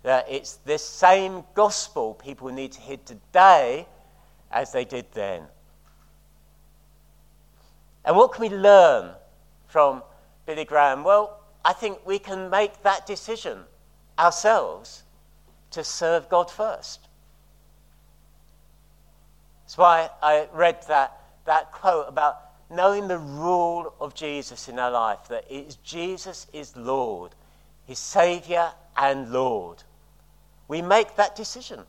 that 0.02 0.26
it's 0.28 0.56
this 0.64 0.82
same 0.82 1.44
gospel 1.54 2.14
people 2.14 2.48
need 2.48 2.72
to 2.72 2.80
hear 2.80 2.96
today 3.04 3.86
as 4.50 4.72
they 4.72 4.84
did 4.84 5.06
then. 5.12 5.42
And 8.04 8.16
what 8.16 8.32
can 8.32 8.42
we 8.42 8.48
learn 8.48 9.10
from 9.66 10.02
Billy 10.46 10.64
Graham? 10.64 11.04
Well, 11.04 11.40
I 11.64 11.74
think 11.74 11.98
we 12.06 12.18
can 12.18 12.48
make 12.48 12.82
that 12.82 13.06
decision 13.06 13.60
ourselves 14.18 15.02
to 15.72 15.84
serve 15.84 16.28
God 16.28 16.50
first. 16.50 17.08
That's 19.64 19.78
why 19.78 20.10
I 20.22 20.48
read 20.52 20.78
that, 20.88 21.20
that 21.44 21.70
quote 21.72 22.08
about 22.08 22.38
knowing 22.70 23.08
the 23.08 23.18
rule 23.18 23.94
of 24.00 24.14
Jesus 24.14 24.68
in 24.68 24.78
our 24.78 24.90
life, 24.90 25.28
that 25.28 25.44
Jesus 25.84 26.46
is 26.52 26.76
Lord, 26.76 27.32
His 27.86 27.98
Savior 27.98 28.72
and 28.96 29.30
Lord. 29.30 29.82
We 30.70 30.82
make 30.82 31.16
that 31.16 31.34
decision. 31.34 31.80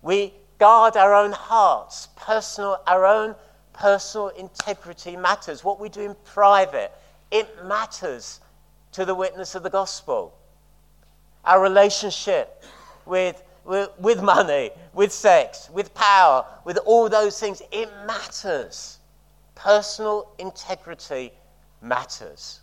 We 0.00 0.32
guard 0.58 0.96
our 0.96 1.12
own 1.14 1.32
hearts, 1.32 2.08
personal, 2.16 2.80
our 2.86 3.04
own 3.04 3.34
personal 3.74 4.28
integrity 4.28 5.14
matters. 5.14 5.62
What 5.62 5.78
we 5.78 5.90
do 5.90 6.00
in 6.00 6.16
private, 6.24 6.90
it 7.30 7.46
matters 7.66 8.40
to 8.92 9.04
the 9.04 9.14
witness 9.14 9.54
of 9.54 9.62
the 9.62 9.68
gospel. 9.68 10.34
Our 11.44 11.60
relationship 11.60 12.64
with, 13.04 13.42
with, 13.62 13.90
with 13.98 14.22
money, 14.22 14.70
with 14.94 15.12
sex, 15.12 15.68
with 15.70 15.92
power, 15.92 16.46
with 16.64 16.78
all 16.86 17.10
those 17.10 17.38
things, 17.38 17.60
it 17.70 17.90
matters. 18.06 19.00
Personal 19.54 20.30
integrity 20.38 21.30
matters. 21.82 22.61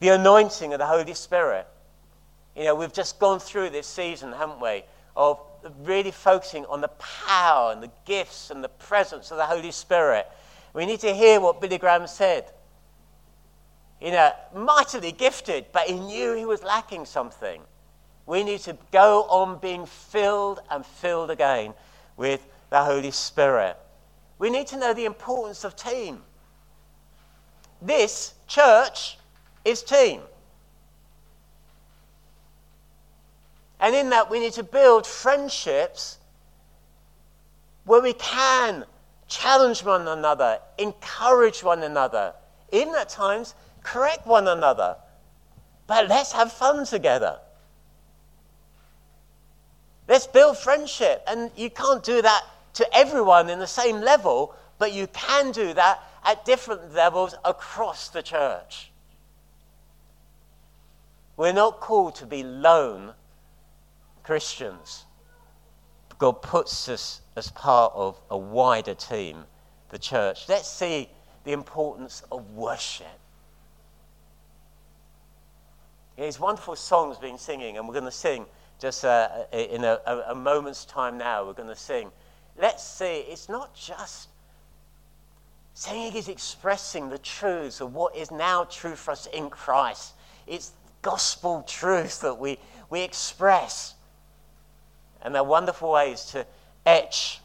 The 0.00 0.08
anointing 0.08 0.72
of 0.72 0.78
the 0.78 0.86
Holy 0.86 1.14
Spirit. 1.14 1.66
You 2.56 2.64
know, 2.64 2.74
we've 2.74 2.92
just 2.92 3.18
gone 3.18 3.38
through 3.38 3.70
this 3.70 3.86
season, 3.86 4.32
haven't 4.32 4.60
we, 4.60 4.82
of 5.16 5.40
really 5.82 6.10
focusing 6.10 6.64
on 6.66 6.80
the 6.80 6.88
power 6.88 7.72
and 7.72 7.82
the 7.82 7.90
gifts 8.04 8.50
and 8.50 8.64
the 8.64 8.68
presence 8.68 9.30
of 9.30 9.36
the 9.36 9.46
Holy 9.46 9.70
Spirit. 9.70 10.26
We 10.72 10.86
need 10.86 11.00
to 11.00 11.12
hear 11.12 11.40
what 11.40 11.60
Billy 11.60 11.78
Graham 11.78 12.06
said. 12.06 12.50
You 14.00 14.12
know, 14.12 14.32
mightily 14.54 15.12
gifted, 15.12 15.66
but 15.72 15.82
he 15.82 15.98
knew 15.98 16.34
he 16.34 16.46
was 16.46 16.62
lacking 16.62 17.04
something. 17.04 17.60
We 18.26 18.44
need 18.44 18.60
to 18.60 18.78
go 18.92 19.24
on 19.24 19.58
being 19.58 19.84
filled 19.84 20.60
and 20.70 20.86
filled 20.86 21.30
again 21.30 21.74
with 22.16 22.46
the 22.70 22.82
Holy 22.82 23.10
Spirit. 23.10 23.76
We 24.38 24.48
need 24.48 24.68
to 24.68 24.78
know 24.78 24.94
the 24.94 25.04
importance 25.04 25.64
of 25.64 25.76
team. 25.76 26.22
This 27.82 28.34
church 28.46 29.18
is 29.64 29.82
team. 29.82 30.20
And 33.80 33.94
in 33.94 34.10
that, 34.10 34.30
we 34.30 34.40
need 34.40 34.52
to 34.54 34.62
build 34.62 35.06
friendships 35.06 36.18
where 37.84 38.02
we 38.02 38.12
can 38.12 38.84
challenge 39.26 39.82
one 39.82 40.06
another, 40.06 40.58
encourage 40.78 41.62
one 41.62 41.82
another, 41.82 42.34
even 42.72 42.94
at 42.94 43.08
times 43.08 43.54
correct 43.82 44.26
one 44.26 44.48
another. 44.48 44.96
But 45.86 46.08
let's 46.08 46.32
have 46.32 46.52
fun 46.52 46.84
together. 46.84 47.38
Let's 50.06 50.26
build 50.26 50.58
friendship. 50.58 51.22
And 51.26 51.50
you 51.56 51.70
can't 51.70 52.02
do 52.02 52.20
that 52.20 52.44
to 52.74 52.96
everyone 52.96 53.48
in 53.48 53.58
the 53.58 53.66
same 53.66 54.00
level, 54.00 54.54
but 54.78 54.92
you 54.92 55.06
can 55.08 55.52
do 55.52 55.72
that 55.74 56.00
at 56.24 56.44
different 56.44 56.94
levels 56.94 57.34
across 57.44 58.08
the 58.08 58.22
church. 58.22 58.90
We're 61.40 61.54
not 61.54 61.80
called 61.80 62.16
to 62.16 62.26
be 62.26 62.42
lone 62.42 63.14
Christians. 64.22 65.06
God 66.18 66.42
puts 66.42 66.86
us 66.86 67.22
as 67.34 67.50
part 67.52 67.94
of 67.94 68.20
a 68.28 68.36
wider 68.36 68.92
team, 68.92 69.44
the 69.88 69.98
church. 69.98 70.50
Let's 70.50 70.68
see 70.68 71.08
the 71.44 71.52
importance 71.52 72.22
of 72.30 72.50
worship. 72.50 73.18
There's 76.18 76.38
wonderful 76.38 76.76
songs 76.76 77.16
being 77.16 77.38
singing, 77.38 77.78
and 77.78 77.88
we're 77.88 77.94
going 77.94 78.04
to 78.04 78.10
sing 78.10 78.44
just 78.78 79.06
uh, 79.06 79.30
in 79.50 79.84
a, 79.84 79.98
a, 80.28 80.34
moment's 80.34 80.84
time 80.84 81.16
now. 81.16 81.46
We're 81.46 81.54
going 81.54 81.70
to 81.70 81.74
sing. 81.74 82.10
Let's 82.58 82.86
see, 82.86 83.20
it's 83.20 83.48
not 83.48 83.74
just 83.74 84.28
singing 85.72 86.14
is 86.14 86.28
expressing 86.28 87.08
the 87.08 87.16
truths 87.16 87.80
of 87.80 87.94
what 87.94 88.14
is 88.14 88.30
now 88.30 88.64
true 88.64 88.94
for 88.94 89.12
us 89.12 89.24
in 89.32 89.48
Christ. 89.48 90.12
It's 90.46 90.72
gospel 91.02 91.62
truth 91.62 92.20
that 92.20 92.38
we, 92.38 92.58
we 92.88 93.02
express. 93.02 93.94
And 95.22 95.34
they're 95.34 95.44
wonderful 95.44 95.92
ways 95.92 96.24
to 96.26 96.46
etch 96.86 97.40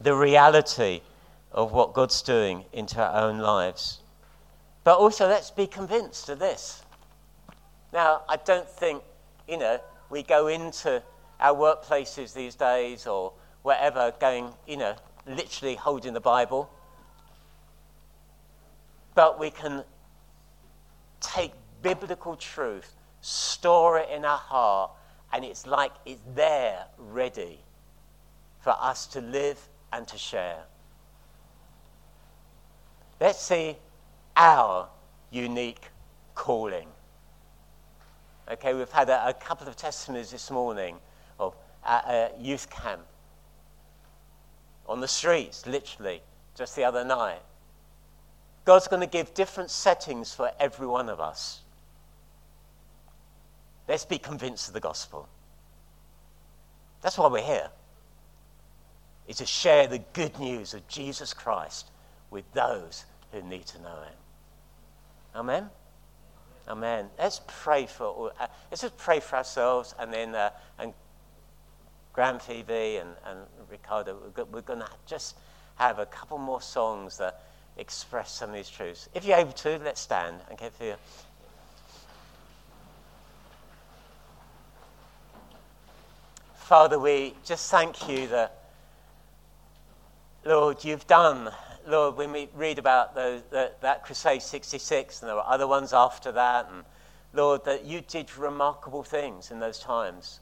the 0.00 0.14
reality 0.14 1.00
of 1.52 1.72
what 1.72 1.92
God's 1.92 2.22
doing 2.22 2.64
into 2.72 3.00
our 3.00 3.24
own 3.24 3.38
lives. 3.38 3.98
But 4.84 4.98
also, 4.98 5.28
let's 5.28 5.50
be 5.50 5.66
convinced 5.66 6.28
of 6.28 6.38
this. 6.38 6.82
Now, 7.92 8.22
I 8.28 8.36
don't 8.36 8.68
think, 8.68 9.02
you 9.46 9.58
know, 9.58 9.80
we 10.10 10.22
go 10.22 10.48
into 10.48 11.02
our 11.38 11.54
workplaces 11.54 12.34
these 12.34 12.54
days 12.54 13.06
or 13.06 13.32
wherever 13.62 14.12
going, 14.18 14.52
you 14.66 14.76
know, 14.76 14.94
literally 15.26 15.76
holding 15.76 16.14
the 16.14 16.20
Bible. 16.20 16.70
But 19.14 19.38
we 19.38 19.50
can 19.50 19.84
take 21.20 21.52
biblical 21.82 22.36
truth, 22.36 22.94
store 23.20 23.98
it 23.98 24.08
in 24.10 24.24
our 24.24 24.38
heart, 24.38 24.92
and 25.32 25.44
it's 25.44 25.66
like 25.66 25.92
it's 26.06 26.22
there 26.34 26.86
ready 26.98 27.58
for 28.60 28.74
us 28.80 29.06
to 29.08 29.20
live 29.20 29.58
and 29.92 30.06
to 30.08 30.16
share. 30.16 30.62
Let's 33.20 33.40
see 33.40 33.76
our 34.36 34.88
unique 35.30 35.82
calling. 36.34 36.88
Okay, 38.50 38.74
we've 38.74 38.90
had 38.90 39.08
a, 39.08 39.28
a 39.28 39.34
couple 39.34 39.68
of 39.68 39.76
testimonies 39.76 40.30
this 40.30 40.50
morning 40.50 40.96
of 41.38 41.54
a, 41.86 41.92
a 41.92 42.30
youth 42.40 42.68
camp 42.70 43.02
on 44.86 45.00
the 45.00 45.08
streets, 45.08 45.66
literally, 45.66 46.22
just 46.54 46.76
the 46.76 46.84
other 46.84 47.04
night. 47.04 47.40
God's 48.64 48.88
going 48.88 49.00
to 49.00 49.08
give 49.08 49.34
different 49.34 49.70
settings 49.70 50.34
for 50.34 50.50
every 50.60 50.86
one 50.86 51.08
of 51.08 51.20
us. 51.20 51.61
Let's 53.88 54.04
be 54.04 54.18
convinced 54.18 54.68
of 54.68 54.74
the 54.74 54.80
gospel. 54.80 55.28
That's 57.00 57.18
why 57.18 57.28
we're 57.28 57.42
here. 57.42 57.70
Is 59.26 59.36
to 59.36 59.46
share 59.46 59.86
the 59.86 59.98
good 59.98 60.38
news 60.38 60.74
of 60.74 60.86
Jesus 60.88 61.34
Christ 61.34 61.90
with 62.30 62.50
those 62.52 63.04
who 63.32 63.42
need 63.42 63.66
to 63.66 63.82
know 63.82 63.94
him. 64.02 64.16
Amen. 65.34 65.70
Amen. 66.68 67.08
Let's 67.18 67.40
pray 67.46 67.86
for 67.86 68.32
uh, 68.38 68.46
let's 68.70 68.82
just 68.82 68.96
pray 68.96 69.20
for 69.20 69.36
ourselves 69.36 69.94
and 69.98 70.12
then 70.12 70.34
uh, 70.34 70.50
and 70.78 70.92
Graham 72.12 72.38
Phoebe 72.38 72.96
and, 72.96 73.10
and 73.26 73.40
Ricardo 73.70 74.16
we're, 74.50 74.60
going 74.60 74.80
to 74.80 74.88
just 75.06 75.36
have 75.76 75.98
a 75.98 76.06
couple 76.06 76.38
more 76.38 76.60
songs 76.60 77.18
that 77.18 77.42
express 77.78 78.32
some 78.32 78.50
of 78.50 78.54
these 78.54 78.68
truths. 78.68 79.08
If 79.14 79.24
you're 79.24 79.38
able 79.38 79.52
to, 79.52 79.78
let's 79.78 80.00
stand 80.00 80.36
and 80.48 80.58
get 80.58 80.74
for 80.74 80.84
you. 80.84 80.94
Father, 86.72 86.98
we 86.98 87.34
just 87.44 87.70
thank 87.70 88.08
you 88.08 88.28
that, 88.28 88.62
Lord, 90.42 90.82
you've 90.82 91.06
done, 91.06 91.50
Lord, 91.86 92.16
when 92.16 92.32
we 92.32 92.48
read 92.54 92.78
about 92.78 93.14
the, 93.14 93.42
the, 93.50 93.72
that 93.82 94.04
Crusade 94.04 94.40
66, 94.40 95.20
and 95.20 95.28
there 95.28 95.36
were 95.36 95.46
other 95.46 95.66
ones 95.66 95.92
after 95.92 96.32
that, 96.32 96.70
and 96.72 96.82
Lord, 97.34 97.66
that 97.66 97.84
you 97.84 98.00
did 98.00 98.34
remarkable 98.38 99.02
things 99.02 99.50
in 99.50 99.60
those 99.60 99.80
times. 99.80 100.40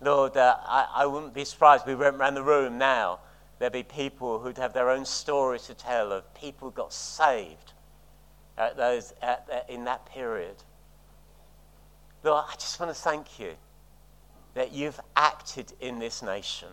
Lord, 0.00 0.36
uh, 0.36 0.56
I, 0.60 0.86
I 0.94 1.06
wouldn't 1.06 1.34
be 1.34 1.44
surprised 1.44 1.82
if 1.82 1.88
we 1.88 1.96
went 1.96 2.14
around 2.14 2.34
the 2.34 2.44
room 2.44 2.78
now. 2.78 3.18
There'd 3.58 3.72
be 3.72 3.82
people 3.82 4.38
who'd 4.38 4.58
have 4.58 4.72
their 4.72 4.88
own 4.88 5.04
stories 5.04 5.62
to 5.62 5.74
tell 5.74 6.12
of 6.12 6.32
people 6.34 6.68
who 6.68 6.76
got 6.76 6.92
saved 6.92 7.72
at 8.56 8.76
those, 8.76 9.14
at, 9.20 9.66
in 9.68 9.82
that 9.86 10.06
period. 10.06 10.62
Lord, 12.22 12.44
I 12.48 12.54
just 12.54 12.78
want 12.78 12.94
to 12.94 13.02
thank 13.02 13.40
you 13.40 13.56
that 14.58 14.72
you've 14.72 14.98
acted 15.14 15.72
in 15.80 16.00
this 16.00 16.20
nation. 16.20 16.66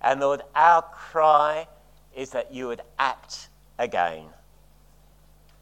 And 0.00 0.18
Lord, 0.18 0.40
our 0.54 0.80
cry 0.80 1.68
is 2.16 2.30
that 2.30 2.54
you 2.54 2.68
would 2.68 2.80
act 2.98 3.50
again. 3.78 4.24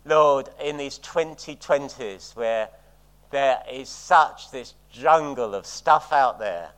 Lord, 0.05 0.49
in 0.63 0.77
these 0.77 1.01
2020s 1.01 2.37
where 2.37 2.69
there 3.33 3.61
is 3.69 3.89
such 3.89 4.53
this 4.53 4.75
jungle 4.93 5.57
of 5.57 5.67
stuff 5.67 6.13
out 6.13 6.39
there 6.39 6.71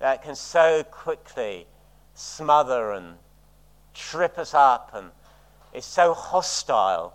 that 0.00 0.24
can 0.24 0.34
so 0.34 0.82
quickly 0.90 1.68
smother 2.14 2.90
and 2.90 3.14
trip 3.94 4.36
us 4.36 4.52
up 4.52 4.90
and 4.94 5.12
is 5.72 5.84
so 5.84 6.12
hostile 6.12 7.14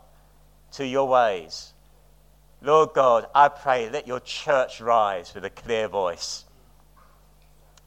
to 0.72 0.88
your 0.88 1.10
ways. 1.10 1.73
Lord 2.66 2.94
God, 2.94 3.28
I 3.36 3.50
pray, 3.50 3.90
let 3.90 4.08
your 4.08 4.22
church 4.22 4.80
rise 4.80 5.36
with 5.36 5.44
a 5.44 5.50
clear 5.50 5.90
voice. 5.90 6.46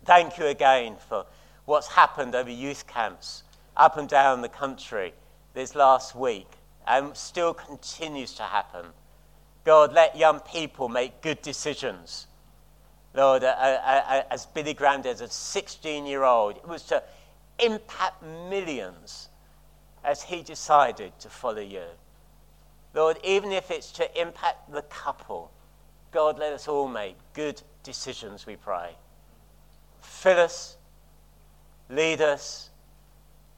Thank 0.04 0.36
you 0.36 0.44
again 0.46 0.96
for 1.08 1.24
what's 1.64 1.88
happened 1.88 2.34
over 2.34 2.50
youth 2.50 2.86
camps 2.86 3.42
up 3.74 3.96
and 3.96 4.06
down 4.06 4.42
the 4.42 4.50
country 4.50 5.14
this 5.54 5.74
last 5.74 6.14
week 6.14 6.46
and 6.86 7.16
still 7.16 7.54
continues 7.54 8.34
to 8.34 8.42
happen. 8.42 8.84
God, 9.64 9.94
let 9.94 10.14
young 10.14 10.40
people 10.40 10.90
make 10.90 11.22
good 11.22 11.40
decisions. 11.40 12.26
Lord, 13.14 13.44
uh, 13.44 13.46
uh, 13.46 14.22
as 14.30 14.44
Billy 14.44 14.74
Graham 14.74 15.00
did 15.00 15.14
as 15.14 15.20
a 15.22 15.28
16 15.28 16.04
year 16.04 16.22
old, 16.22 16.58
it 16.58 16.68
was 16.68 16.82
to 16.84 17.02
impact 17.58 18.22
millions 18.50 19.30
as 20.04 20.22
he 20.22 20.42
decided 20.42 21.18
to 21.20 21.30
follow 21.30 21.62
you. 21.62 21.86
Lord, 22.96 23.18
even 23.22 23.52
if 23.52 23.70
it's 23.70 23.92
to 23.92 24.20
impact 24.20 24.72
the 24.72 24.80
couple, 24.82 25.52
God, 26.12 26.38
let 26.38 26.54
us 26.54 26.66
all 26.66 26.88
make 26.88 27.16
good 27.34 27.60
decisions, 27.82 28.46
we 28.46 28.56
pray. 28.56 28.96
Fill 30.00 30.40
us, 30.40 30.78
lead 31.90 32.22
us, 32.22 32.70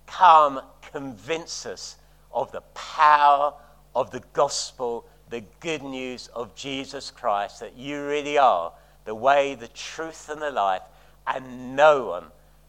come, 0.08 0.60
convince 0.90 1.66
us 1.66 1.98
of 2.32 2.50
the 2.50 2.62
power 2.74 3.54
of 3.94 4.10
the 4.10 4.22
gospel 4.32 5.06
the 5.30 5.44
good 5.60 5.84
news 5.84 6.28
of 6.34 6.54
Jesus 6.56 7.12
Christ 7.12 7.60
that 7.60 7.76
you 7.76 8.04
really 8.06 8.38
are 8.38 8.72
the 9.04 9.14
way, 9.14 9.54
the 9.54 9.68
truth, 9.68 10.28
and 10.30 10.42
the 10.42 10.50
life, 10.50 10.82
and 11.28 11.76
no 11.76 12.06
one 12.06 12.24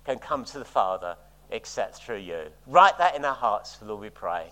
can 0.06 0.20
come 0.20 0.46
to 0.46 0.60
the 0.60 0.66
Father 0.66 1.16
except 1.50 1.96
through 1.96 2.18
you. 2.18 2.44
Write 2.68 3.00
that 3.00 3.16
in 3.16 3.26
our 3.26 3.34
hearts, 3.34 3.80
Lord, 3.82 4.02
we 4.02 4.10
pray, 4.10 4.52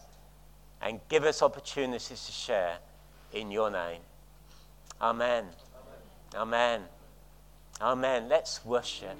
and 0.82 1.00
give 1.10 1.24
us 1.24 1.42
opportunities 1.42 2.26
to 2.26 2.32
share 2.32 2.78
in 3.34 3.52
your 3.52 3.70
name. 3.70 4.02
Amen. 5.02 5.46
Amen. 6.36 6.82
Amen. 6.82 6.82
Amen. 7.82 8.30
Let's 8.30 8.64
worship. 8.66 9.18